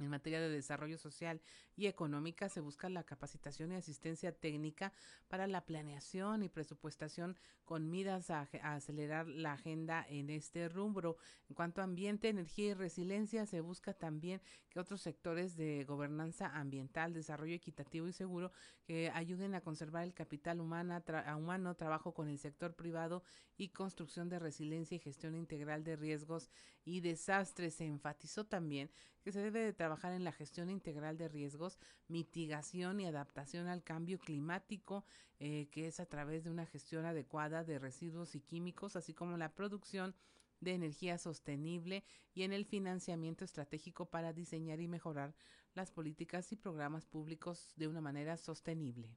[0.00, 1.42] En materia de desarrollo social
[1.80, 4.92] y económica se busca la capacitación y asistencia técnica
[5.28, 11.16] para la planeación y presupuestación con miras a, acelerar la agenda en este rubro.
[11.48, 16.48] En cuanto a ambiente, energía y resiliencia, se busca también que otros sectores de gobernanza
[16.48, 18.52] ambiental, desarrollo equitativo y seguro
[18.84, 23.22] que ayuden a conservar el capital humano, trabajo con el sector privado
[23.56, 26.50] y construcción de resiliencia y gestión integral de riesgos
[26.84, 27.74] y desastres.
[27.74, 28.90] Se enfatizó también
[29.22, 31.69] que se debe de trabajar en la gestión integral de riesgos,
[32.08, 35.04] mitigación y adaptación al cambio climático,
[35.38, 39.36] eh, que es a través de una gestión adecuada de residuos y químicos, así como
[39.36, 40.14] la producción
[40.60, 45.34] de energía sostenible y en el financiamiento estratégico para diseñar y mejorar
[45.74, 49.16] las políticas y programas públicos de una manera sostenible.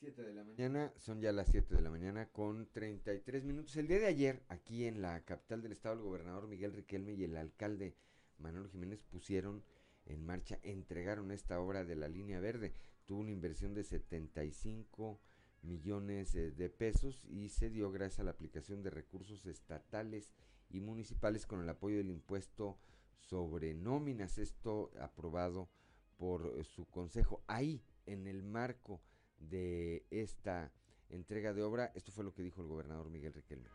[0.00, 3.76] 7 de la mañana, son ya las 7 de la mañana con 33 minutos.
[3.76, 7.24] El día de ayer, aquí en la capital del estado, el gobernador Miguel Riquelme y
[7.24, 7.96] el alcalde
[8.38, 9.64] Manuel Jiménez pusieron
[10.06, 12.72] en marcha, entregaron esta obra de la línea verde.
[13.06, 15.20] Tuvo una inversión de 75
[15.62, 20.32] millones eh, de pesos y se dio gracias a la aplicación de recursos estatales
[20.70, 22.78] y municipales con el apoyo del impuesto
[23.18, 24.38] sobre nóminas.
[24.38, 25.68] Esto aprobado
[26.16, 27.42] por eh, su consejo.
[27.46, 29.00] Ahí, en el marco
[29.38, 30.72] de esta
[31.10, 31.92] entrega de obra.
[31.94, 33.68] Esto fue lo que dijo el gobernador Miguel Riquelme.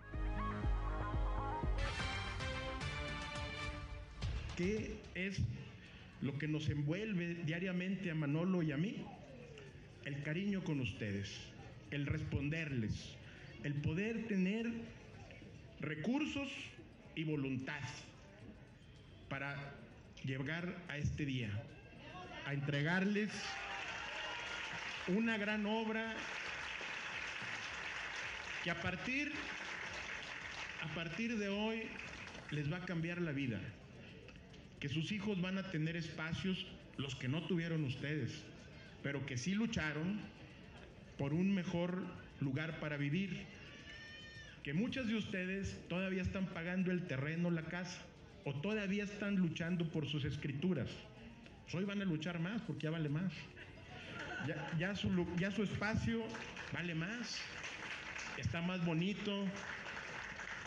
[4.56, 5.40] ¿Qué es
[6.22, 8.98] lo que nos envuelve diariamente a Manolo y a mí?
[10.06, 11.30] El cariño con ustedes,
[11.92, 13.16] el responderles,
[13.64, 14.70] el poder tener
[15.80, 16.50] recursos
[17.16, 17.82] y voluntad
[19.30, 19.56] para
[20.24, 21.50] llegar a este día,
[22.46, 23.30] a entregarles
[25.08, 26.16] una gran obra
[28.64, 29.32] que a partir,
[30.82, 31.84] a partir de hoy
[32.52, 33.60] les va a cambiar la vida.
[34.80, 36.66] Que sus hijos van a tener espacios,
[36.98, 38.32] los que no tuvieron ustedes,
[39.04, 40.20] pero que sí lucharon
[41.18, 42.04] por un mejor
[42.40, 43.46] lugar para vivir.
[44.64, 48.02] Que muchas de ustedes todavía están pagando el terreno, la casa,
[48.46, 50.90] o todavía están luchando por sus escrituras.
[51.74, 53.32] Hoy van a luchar más porque ya vale más
[54.78, 54.96] ya,
[55.38, 56.24] ya su espacio
[56.74, 57.40] vale más,
[58.38, 59.46] está más bonito.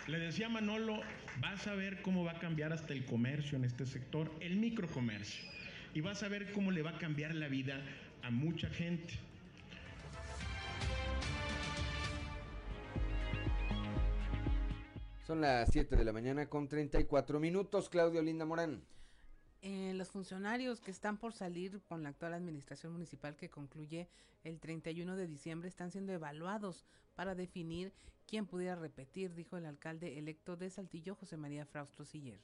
[0.08, 1.00] Le decía Manolo,
[1.40, 5.48] vas a ver cómo va a cambiar hasta el comercio en este sector, el microcomercio.
[5.94, 7.80] Y vas a ver cómo le va a cambiar la vida
[8.22, 9.14] a mucha gente.
[15.24, 17.88] Son las 7 de la mañana con 34 minutos.
[17.88, 18.82] Claudio Linda Morán.
[19.64, 24.08] Eh, los funcionarios que están por salir con la actual administración municipal que concluye
[24.42, 26.84] el 31 de diciembre están siendo evaluados
[27.14, 27.92] para definir
[28.26, 32.40] quién pudiera repetir, dijo el alcalde electo de Saltillo, José María Fraustro Siller.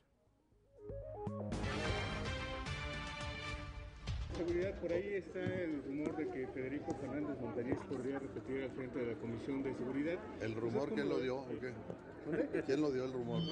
[4.38, 9.00] Seguridad, por ahí está el rumor de que Federico Fernández Montañez podría repetir al frente
[9.00, 10.16] de la Comisión de Seguridad.
[10.40, 11.38] ¿El rumor quién lo dio?
[11.38, 12.62] ¿o qué?
[12.64, 13.42] ¿Quién lo dio el rumor?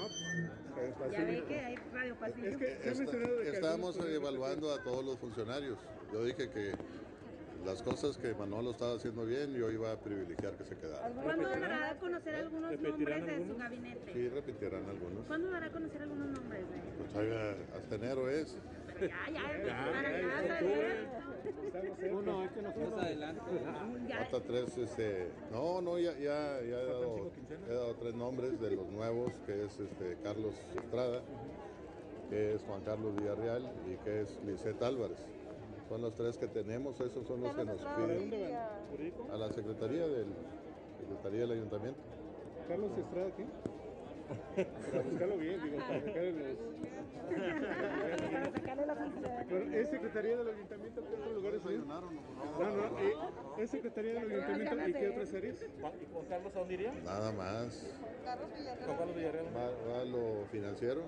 [1.11, 2.47] ya ve que hay radio pasillo.
[2.47, 5.77] Es que estábamos evaluando a todos los funcionarios.
[6.13, 6.71] Yo dije que
[7.65, 11.09] las cosas que Manolo estaba haciendo bien, yo iba a privilegiar que se quedara.
[11.09, 14.13] ¿Cuándo dará a conocer algunos nombres de su gabinete?
[14.13, 15.25] Sí, repetirán algunos.
[15.25, 16.63] ¿Cuándo dará a conocer algunos nombres?
[16.97, 17.27] Pues
[17.75, 18.57] hasta enero es.
[18.99, 19.77] Ya, ya, ya,
[22.11, 23.41] Uno, este nos adelante.
[24.19, 25.29] Hasta tres, este.
[25.51, 27.31] No, no, ya, ya, ya he, dado,
[27.69, 31.21] he dado tres nombres de los nuevos, que es este Carlos Estrada,
[32.29, 35.19] que es Juan Carlos Villarreal y que es Lisette Álvarez.
[35.87, 38.55] Son los tres que tenemos, esos son los que nos piden.
[39.31, 40.27] A la Secretaría del,
[40.99, 41.99] Secretaría del Ayuntamiento.
[42.67, 43.45] ¿Carlos Estrada qué?
[44.91, 46.57] Para buscarlo bien, digo, para sacarle los.
[48.31, 48.95] para sacarle la
[49.73, 51.05] ¿Es Secretaría del Ayuntamiento?
[51.05, 51.77] ¿Qué otros lugares hay?
[51.79, 53.13] No, no, eh,
[53.57, 55.57] ¿es Secretaría del Ayuntamiento y qué otras áreas?
[56.01, 56.93] ¿Y con Carlos a dónde iría?
[56.93, 57.85] Nada más.
[58.23, 58.87] Carlos Villarreal.
[58.87, 59.45] ¿Con Carlos Villarreal?
[59.47, 61.03] Va, va a lo financiero.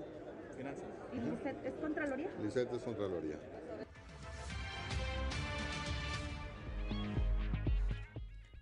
[0.54, 0.84] Finanzas.
[1.14, 2.30] ¿Y Lisette es Contraloría?
[2.42, 3.38] Lisette es Contraloría.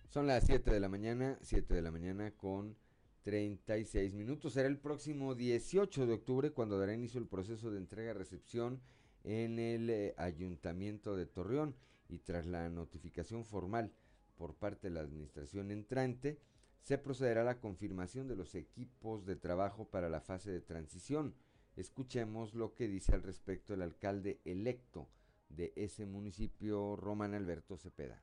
[0.08, 2.76] Son las 7 de la mañana, 7 de la mañana con
[3.24, 4.52] 36 minutos.
[4.52, 8.80] Será el próximo 18 de octubre cuando dará inicio el proceso de entrega-recepción
[9.28, 11.76] en el eh, Ayuntamiento de Torreón
[12.08, 13.92] y tras la notificación formal
[14.36, 16.38] por parte de la administración entrante,
[16.80, 21.34] se procederá a la confirmación de los equipos de trabajo para la fase de transición.
[21.76, 25.10] Escuchemos lo que dice al respecto el alcalde electo
[25.50, 28.22] de ese municipio, Román Alberto Cepeda.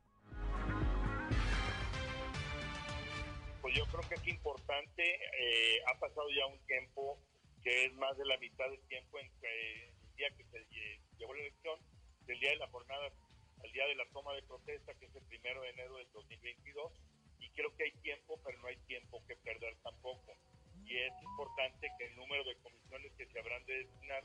[3.62, 7.20] Pues yo creo que es importante, eh, ha pasado ya un tiempo
[7.64, 10.66] que es más de la mitad del tiempo en que día que se
[11.18, 11.80] llevó la elección,
[12.26, 13.12] del día de la jornada
[13.64, 16.94] al día de la toma de protesta, que es el primero de enero del 2022,
[17.40, 20.38] y creo que hay tiempo, pero no hay tiempo que perder tampoco.
[20.86, 24.24] Y es importante que el número de comisiones que se habrán de destinar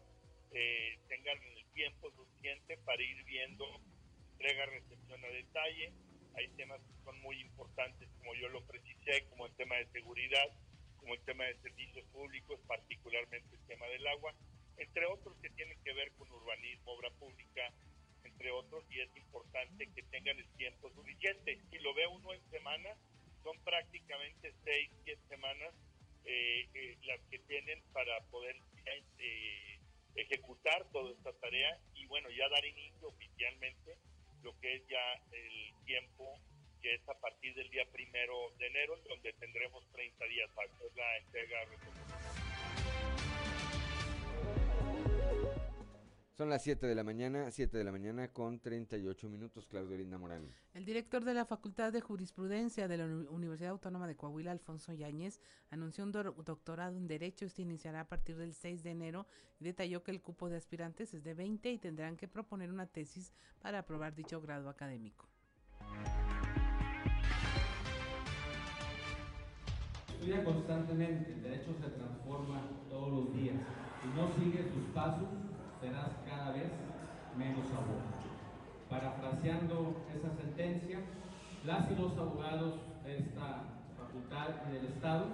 [0.52, 3.64] eh, tengan el tiempo suficiente para ir viendo
[4.32, 5.92] entrega, recepción a detalle.
[6.34, 10.48] Hay temas que son muy importantes, como yo lo precisé, como el tema de seguridad,
[10.96, 14.34] como el tema de servicios públicos, particularmente el tema del agua,
[14.76, 17.72] entre otros que tienen que ver con urbanismo, obra pública,
[18.24, 21.58] entre otros, y es importante que tengan el tiempo suficiente.
[21.70, 22.90] Si lo ve uno en semana,
[23.42, 25.74] son prácticamente seis, diez semanas
[26.24, 28.56] eh, eh, las que tienen para poder
[29.18, 29.78] eh,
[30.16, 33.96] ejecutar toda esta tarea y bueno, ya dar inicio oficialmente
[34.42, 36.38] lo que es ya el tiempo
[36.82, 40.90] que es a partir del día primero de enero, donde tendremos 30 días para hacer
[40.96, 41.58] la entrega.
[46.40, 50.16] Son las 7 de la mañana, 7 de la mañana con 38 minutos, Claudio Linda
[50.16, 50.48] Morán.
[50.72, 55.38] El director de la Facultad de Jurisprudencia de la Universidad Autónoma de Coahuila, Alfonso Yáñez,
[55.68, 57.44] anunció un doctorado en Derecho.
[57.44, 59.26] Este iniciará a partir del 6 de enero
[59.58, 62.86] y detalló que el cupo de aspirantes es de 20 y tendrán que proponer una
[62.86, 65.28] tesis para aprobar dicho grado académico.
[70.08, 73.56] Estudia constantemente, el derecho se transforma todos los días
[74.02, 75.28] y no sigue sus pasos
[75.80, 76.70] serás cada vez
[77.36, 78.20] menos abogado.
[78.90, 80.98] Parafraseando esa sentencia,
[81.64, 82.74] las y los abogados
[83.04, 83.64] de esta
[83.96, 85.26] facultad y del Estado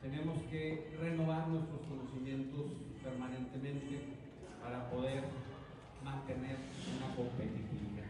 [0.00, 2.72] tenemos que renovar nuestros conocimientos
[3.02, 4.16] permanentemente
[4.62, 5.24] para poder
[6.04, 6.56] mantener
[6.96, 8.08] una competitividad.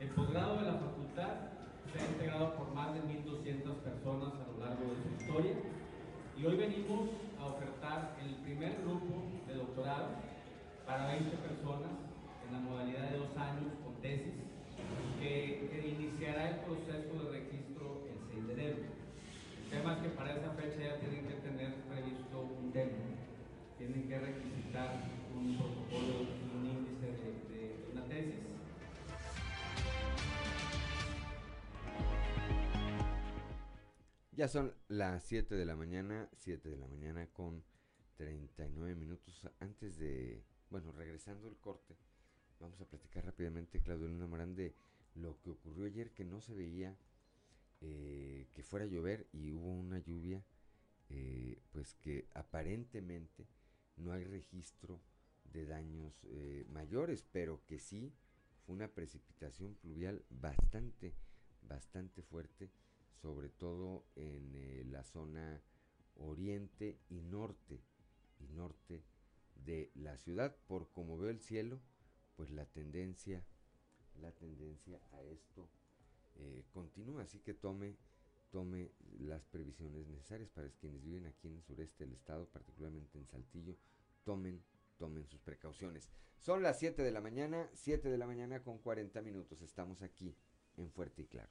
[0.00, 1.54] El posgrado de la facultad
[1.92, 5.54] se ha integrado por más de 1.200 personas a lo largo de su historia
[6.36, 10.33] y hoy venimos a ofertar el primer grupo de doctorado
[10.86, 11.92] para 20 personas
[12.46, 14.34] en la modalidad de dos años con tesis,
[15.20, 18.76] que, iniciará el proceso de registro el 6 de enero.
[19.64, 22.92] El tema es que para esa fecha ya tienen que tener previsto un demo,
[23.78, 28.34] tienen que requisitar un protocolo, un índice de, de una tesis.
[34.32, 37.64] Ya son las 7 de la mañana, 7 de la mañana con
[38.16, 41.96] 39 minutos antes de bueno, regresando el corte,
[42.60, 44.74] vamos a platicar rápidamente, Claudio Luna Morán, de
[45.14, 46.96] lo que ocurrió ayer, que no se veía
[47.80, 50.42] eh, que fuera a llover y hubo una lluvia,
[51.10, 53.46] eh, pues que aparentemente
[53.96, 55.00] no hay registro
[55.52, 58.12] de daños eh, mayores, pero que sí
[58.64, 61.12] fue una precipitación pluvial bastante,
[61.68, 62.70] bastante fuerte,
[63.20, 65.60] sobre todo en la zona
[66.16, 67.80] oriente y norte,
[68.40, 69.02] y norte
[69.54, 70.56] de la ciudad.
[70.66, 71.80] Por como veo el cielo,
[72.36, 73.44] pues la tendencia,
[74.20, 75.68] la tendencia a esto
[76.36, 77.22] eh, continúa.
[77.22, 77.96] Así que tome,
[78.50, 83.26] tome las previsiones necesarias para quienes viven aquí en el sureste del estado, particularmente en
[83.26, 83.76] Saltillo,
[84.24, 84.62] tomen,
[84.98, 86.08] tomen sus precauciones.
[86.38, 89.62] Son las 7 de la mañana, 7 de la mañana con 40 minutos.
[89.62, 90.36] Estamos aquí
[90.76, 91.50] en Fuerte y Claro.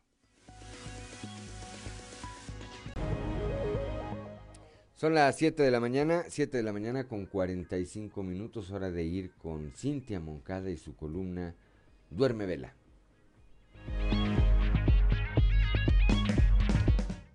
[4.96, 9.04] Son las 7 de la mañana, 7 de la mañana con 45 minutos, hora de
[9.04, 11.56] ir con Cintia Moncada y su columna
[12.12, 12.74] Duerme Vela.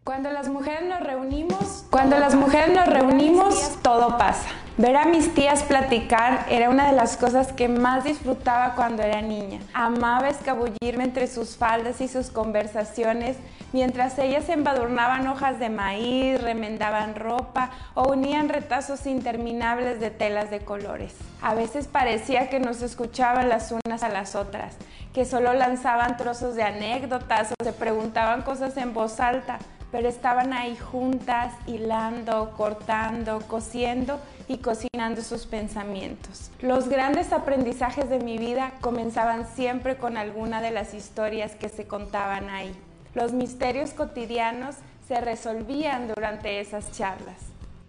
[0.05, 4.49] Cuando las mujeres nos reunimos, cuando las mujeres nos reunimos, todo pasa.
[4.79, 9.21] Ver a mis tías platicar era una de las cosas que más disfrutaba cuando era
[9.21, 9.61] niña.
[9.75, 13.37] Amaba escabullirme entre sus faldas y sus conversaciones
[13.73, 20.61] mientras ellas embadurnaban hojas de maíz, remendaban ropa o unían retazos interminables de telas de
[20.61, 21.15] colores.
[21.43, 24.77] A veces parecía que nos escuchaban las unas a las otras,
[25.13, 29.59] que solo lanzaban trozos de anécdotas o se preguntaban cosas en voz alta
[29.91, 36.51] pero estaban ahí juntas, hilando, cortando, cosiendo y cocinando sus pensamientos.
[36.61, 41.87] Los grandes aprendizajes de mi vida comenzaban siempre con alguna de las historias que se
[41.87, 42.75] contaban ahí.
[43.15, 44.77] Los misterios cotidianos
[45.07, 47.37] se resolvían durante esas charlas.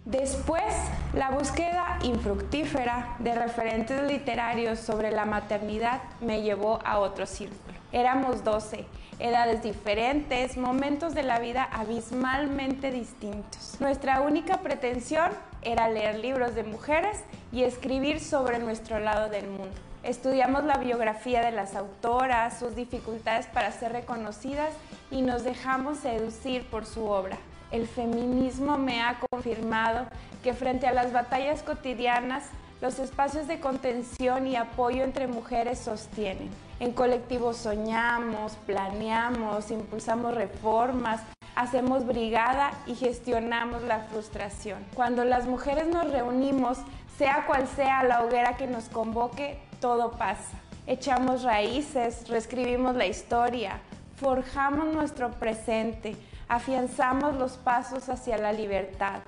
[0.06, 0.64] Después,
[1.12, 7.78] la búsqueda infructífera de referentes literarios sobre la maternidad me llevó a otro círculo.
[7.92, 8.86] Éramos 12,
[9.18, 13.76] edades diferentes, momentos de la vida abismalmente distintos.
[13.78, 17.22] Nuestra única pretensión era leer libros de mujeres
[17.52, 19.89] y escribir sobre nuestro lado del mundo.
[20.02, 24.70] Estudiamos la biografía de las autoras, sus dificultades para ser reconocidas
[25.10, 27.36] y nos dejamos seducir por su obra.
[27.70, 30.06] El feminismo me ha confirmado
[30.42, 32.44] que frente a las batallas cotidianas,
[32.80, 36.48] los espacios de contención y apoyo entre mujeres sostienen.
[36.80, 41.20] En colectivos soñamos, planeamos, impulsamos reformas,
[41.56, 44.82] hacemos brigada y gestionamos la frustración.
[44.94, 46.78] Cuando las mujeres nos reunimos,
[47.18, 50.58] sea cual sea la hoguera que nos convoque, todo pasa.
[50.86, 53.80] Echamos raíces, reescribimos la historia,
[54.16, 56.16] forjamos nuestro presente,
[56.48, 59.20] afianzamos los pasos hacia la libertad.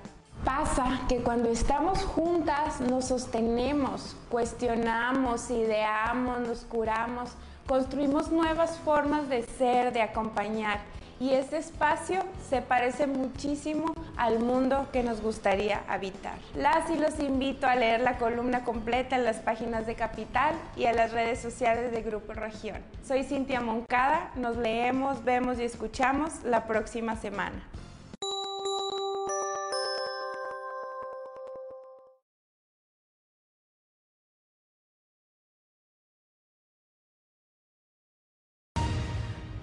[0.43, 7.31] Pasa que cuando estamos juntas nos sostenemos, cuestionamos, ideamos, nos curamos,
[7.65, 10.79] construimos nuevas formas de ser, de acompañar
[11.23, 16.37] y este espacio se parece muchísimo al mundo que nos gustaría habitar.
[16.53, 20.83] Las y los invito a leer la columna completa en las páginas de Capital y
[20.83, 22.75] en las redes sociales de Grupo Región.
[23.07, 27.69] Soy Cintia Moncada, nos leemos, vemos y escuchamos la próxima semana.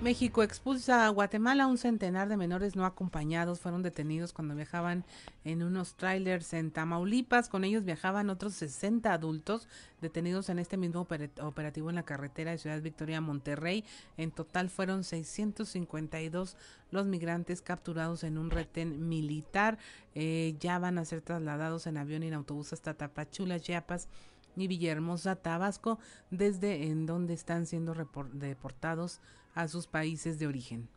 [0.01, 1.67] México expulsa a Guatemala.
[1.67, 5.05] Un centenar de menores no acompañados fueron detenidos cuando viajaban
[5.45, 7.51] en unos trailers en Tamaulipas.
[7.51, 9.69] Con ellos viajaban otros 60 adultos
[10.01, 11.07] detenidos en este mismo
[11.41, 13.85] operativo en la carretera de Ciudad Victoria Monterrey.
[14.17, 16.57] En total fueron 652
[16.91, 19.77] los migrantes capturados en un retén militar.
[20.15, 24.09] Eh, ya van a ser trasladados en avión y en autobús hasta Tapachula, Chiapas
[24.57, 25.99] y Villahermosa, Tabasco,
[26.31, 27.95] desde en donde están siendo
[28.33, 29.21] deportados
[29.63, 30.89] a sus países de origen.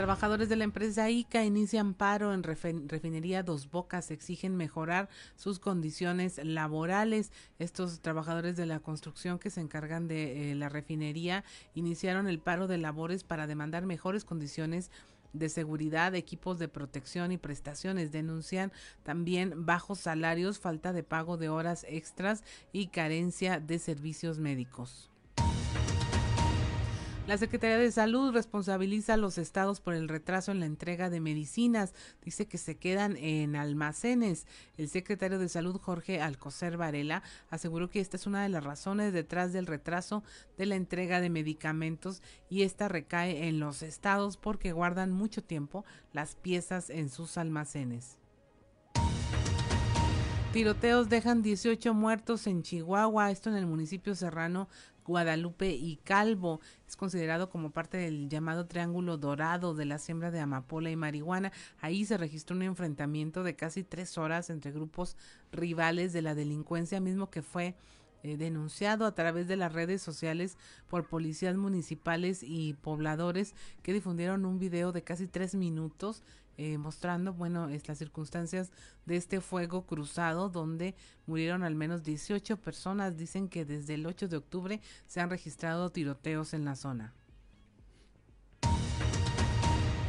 [0.00, 6.40] Trabajadores de la empresa ICA inician paro en refinería Dos Bocas, exigen mejorar sus condiciones
[6.42, 7.32] laborales.
[7.58, 12.66] Estos trabajadores de la construcción que se encargan de eh, la refinería iniciaron el paro
[12.66, 14.90] de labores para demandar mejores condiciones
[15.34, 18.10] de seguridad, equipos de protección y prestaciones.
[18.10, 18.72] Denuncian
[19.02, 22.42] también bajos salarios, falta de pago de horas extras
[22.72, 25.10] y carencia de servicios médicos.
[27.26, 31.20] La Secretaría de Salud responsabiliza a los estados por el retraso en la entrega de
[31.20, 31.94] medicinas.
[32.24, 34.46] Dice que se quedan en almacenes.
[34.76, 39.12] El secretario de Salud, Jorge Alcocer Varela, aseguró que esta es una de las razones
[39.12, 40.24] detrás del retraso
[40.58, 45.84] de la entrega de medicamentos y esta recae en los estados porque guardan mucho tiempo
[46.12, 48.18] las piezas en sus almacenes.
[50.52, 54.68] Tiroteos dejan 18 muertos en Chihuahua, esto en el municipio serrano
[55.04, 56.60] Guadalupe y Calvo.
[56.88, 61.52] Es considerado como parte del llamado Triángulo Dorado de la siembra de amapola y marihuana.
[61.80, 65.16] Ahí se registró un enfrentamiento de casi tres horas entre grupos
[65.52, 67.74] rivales de la delincuencia, mismo que fue
[68.22, 70.58] eh, denunciado a través de las redes sociales
[70.88, 76.22] por policías municipales y pobladores que difundieron un video de casi tres minutos
[76.62, 78.70] eh, mostrando, bueno, es las circunstancias
[79.06, 83.16] de este fuego cruzado donde murieron al menos 18 personas.
[83.16, 87.14] Dicen que desde el 8 de octubre se han registrado tiroteos en la zona.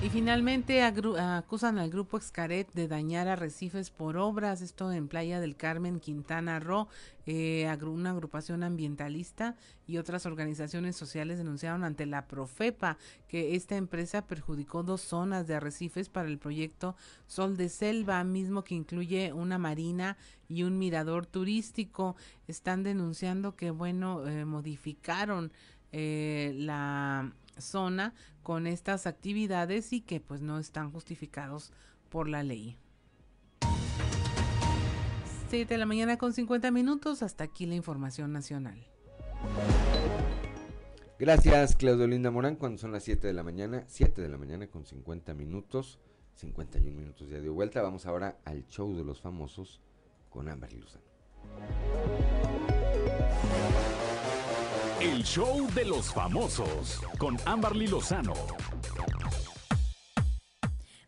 [0.03, 5.55] Y finalmente acusan al grupo Excaret de dañar arrecifes por obras, esto en Playa del
[5.55, 6.87] Carmen, Quintana Roo.
[7.27, 9.55] Eh, una agrupación ambientalista
[9.85, 12.97] y otras organizaciones sociales denunciaron ante la Profepa
[13.27, 16.95] que esta empresa perjudicó dos zonas de arrecifes para el proyecto
[17.27, 20.17] Sol de Selva, mismo que incluye una marina
[20.49, 22.15] y un mirador turístico.
[22.47, 25.51] Están denunciando que, bueno, eh, modificaron
[25.91, 28.13] eh, la zona
[28.43, 31.71] con estas actividades y que pues no están justificados
[32.09, 32.77] por la ley.
[35.49, 38.87] 7 de la mañana con 50 minutos, hasta aquí la información nacional.
[41.19, 44.67] Gracias, Claudio Linda Morán, cuando son las 7 de la mañana, 7 de la mañana
[44.67, 45.99] con 50 minutos,
[46.35, 47.81] 51 minutos ya de vuelta.
[47.81, 49.81] Vamos ahora al show de los famosos
[50.29, 51.03] con Amber Luzano.
[55.01, 58.35] El show de los famosos con Amberly Lozano.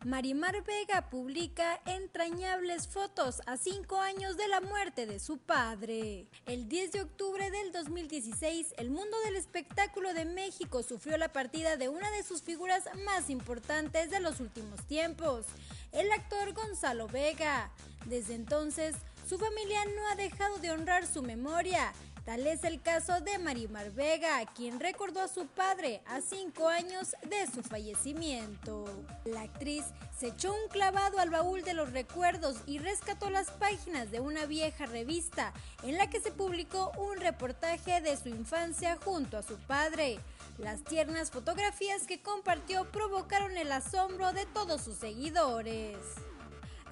[0.03, 6.25] Marimar Vega publica entrañables fotos a cinco años de la muerte de su padre.
[6.47, 11.77] El 10 de octubre del 2016, el mundo del espectáculo de México sufrió la partida
[11.77, 15.45] de una de sus figuras más importantes de los últimos tiempos,
[15.91, 17.69] el actor Gonzalo Vega.
[18.05, 18.95] Desde entonces,
[19.29, 21.93] su familia no ha dejado de honrar su memoria
[22.25, 27.17] Tal es el caso de Marimar Vega, quien recordó a su padre a cinco años
[27.27, 28.85] de su fallecimiento.
[29.25, 29.83] La actriz
[30.17, 34.45] se echó un clavado al baúl de los recuerdos y rescató las páginas de una
[34.45, 35.51] vieja revista
[35.83, 40.17] en la que se publicó un reportaje de su infancia junto a su padre.
[40.57, 45.97] Las tiernas fotografías que compartió provocaron el asombro de todos sus seguidores.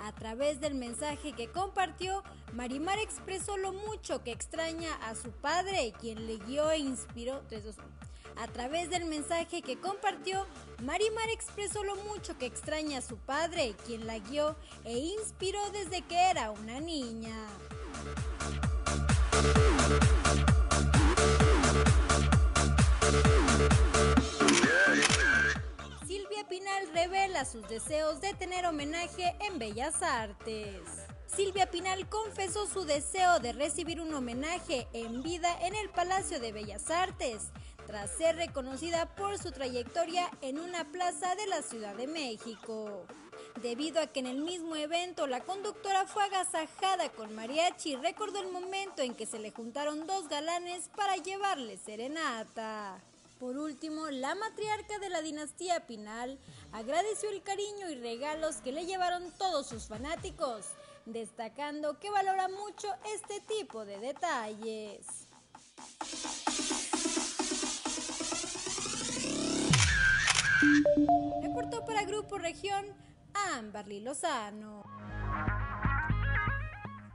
[0.04, 2.24] A través del mensaje que compartió,
[2.54, 7.42] Marimar expresó lo mucho que extraña a su padre, quien le guió e inspiró.
[8.36, 10.48] A través del mensaje que compartió,
[10.82, 14.56] Marimar expresó lo mucho que extraña a su padre, quien la guió
[14.86, 17.36] e inspiró desde que era una niña.
[26.62, 30.80] Pinal revela sus deseos de tener homenaje en Bellas Artes.
[31.26, 36.52] Silvia Pinal confesó su deseo de recibir un homenaje en vida en el Palacio de
[36.52, 37.48] Bellas Artes,
[37.88, 43.08] tras ser reconocida por su trayectoria en una plaza de la Ciudad de México.
[43.64, 48.52] Debido a que en el mismo evento la conductora fue agasajada con mariachi, recordó el
[48.52, 53.02] momento en que se le juntaron dos galanes para llevarle serenata.
[53.42, 56.38] Por último, la matriarca de la dinastía Pinal
[56.72, 60.68] agradeció el cariño y regalos que le llevaron todos sus fanáticos,
[61.08, 65.08] destacando que valora mucho este tipo de detalles.
[71.42, 72.86] Reportó para Grupo Región
[73.34, 74.84] Amberly Lozano.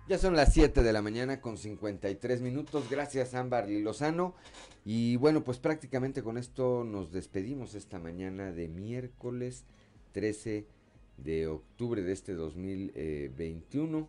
[0.09, 2.89] Ya son las 7 de la mañana con 53 minutos.
[2.89, 4.37] Gracias, Ámbar Lozano.
[4.85, 9.65] Y bueno, pues prácticamente con esto nos despedimos esta mañana de miércoles
[10.13, 10.65] 13
[11.17, 14.09] de octubre de este 2021.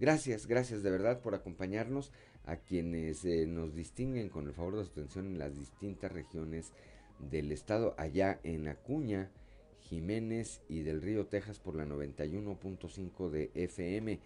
[0.00, 2.10] Gracias, gracias de verdad por acompañarnos
[2.44, 6.72] a quienes eh, nos distinguen con el favor de su atención en las distintas regiones
[7.20, 9.30] del estado, allá en Acuña,
[9.78, 14.18] Jiménez y del Río Texas por la 91.5 de FM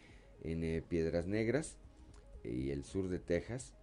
[0.43, 1.77] en eh, Piedras Negras
[2.45, 3.75] y el sur de Texas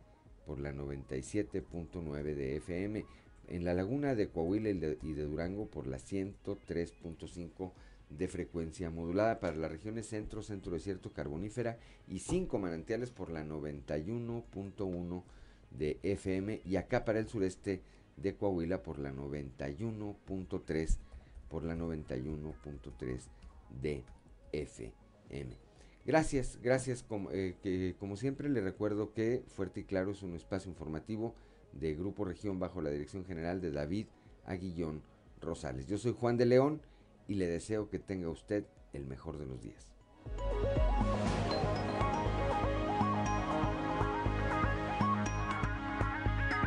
[0.45, 3.05] por la 97.9 de FM,
[3.49, 7.73] en la laguna de Coahuila y de, Durango por la 103.5
[8.09, 9.39] de frecuencia modulada.
[9.39, 11.77] Para las regiones centro, centro desierto, carbonífera
[12.07, 15.23] y cinco manantiales por la 91.1
[15.71, 17.81] de FM y acá para el sureste
[18.15, 20.97] de Coahuila por la 91.3
[21.49, 23.21] por la 91.3
[23.81, 24.03] de
[24.53, 25.66] FM.
[26.07, 27.03] Gracias, gracias.
[27.03, 31.35] Como, eh, que, como siempre le recuerdo que Fuerte y Claro es un espacio informativo
[31.73, 34.07] de Grupo Región bajo la dirección general de David
[34.45, 35.03] Aguillón
[35.41, 35.85] Rosales.
[35.85, 36.81] Yo soy Juan de León
[37.27, 39.85] y le deseo que tenga usted el mejor de los días.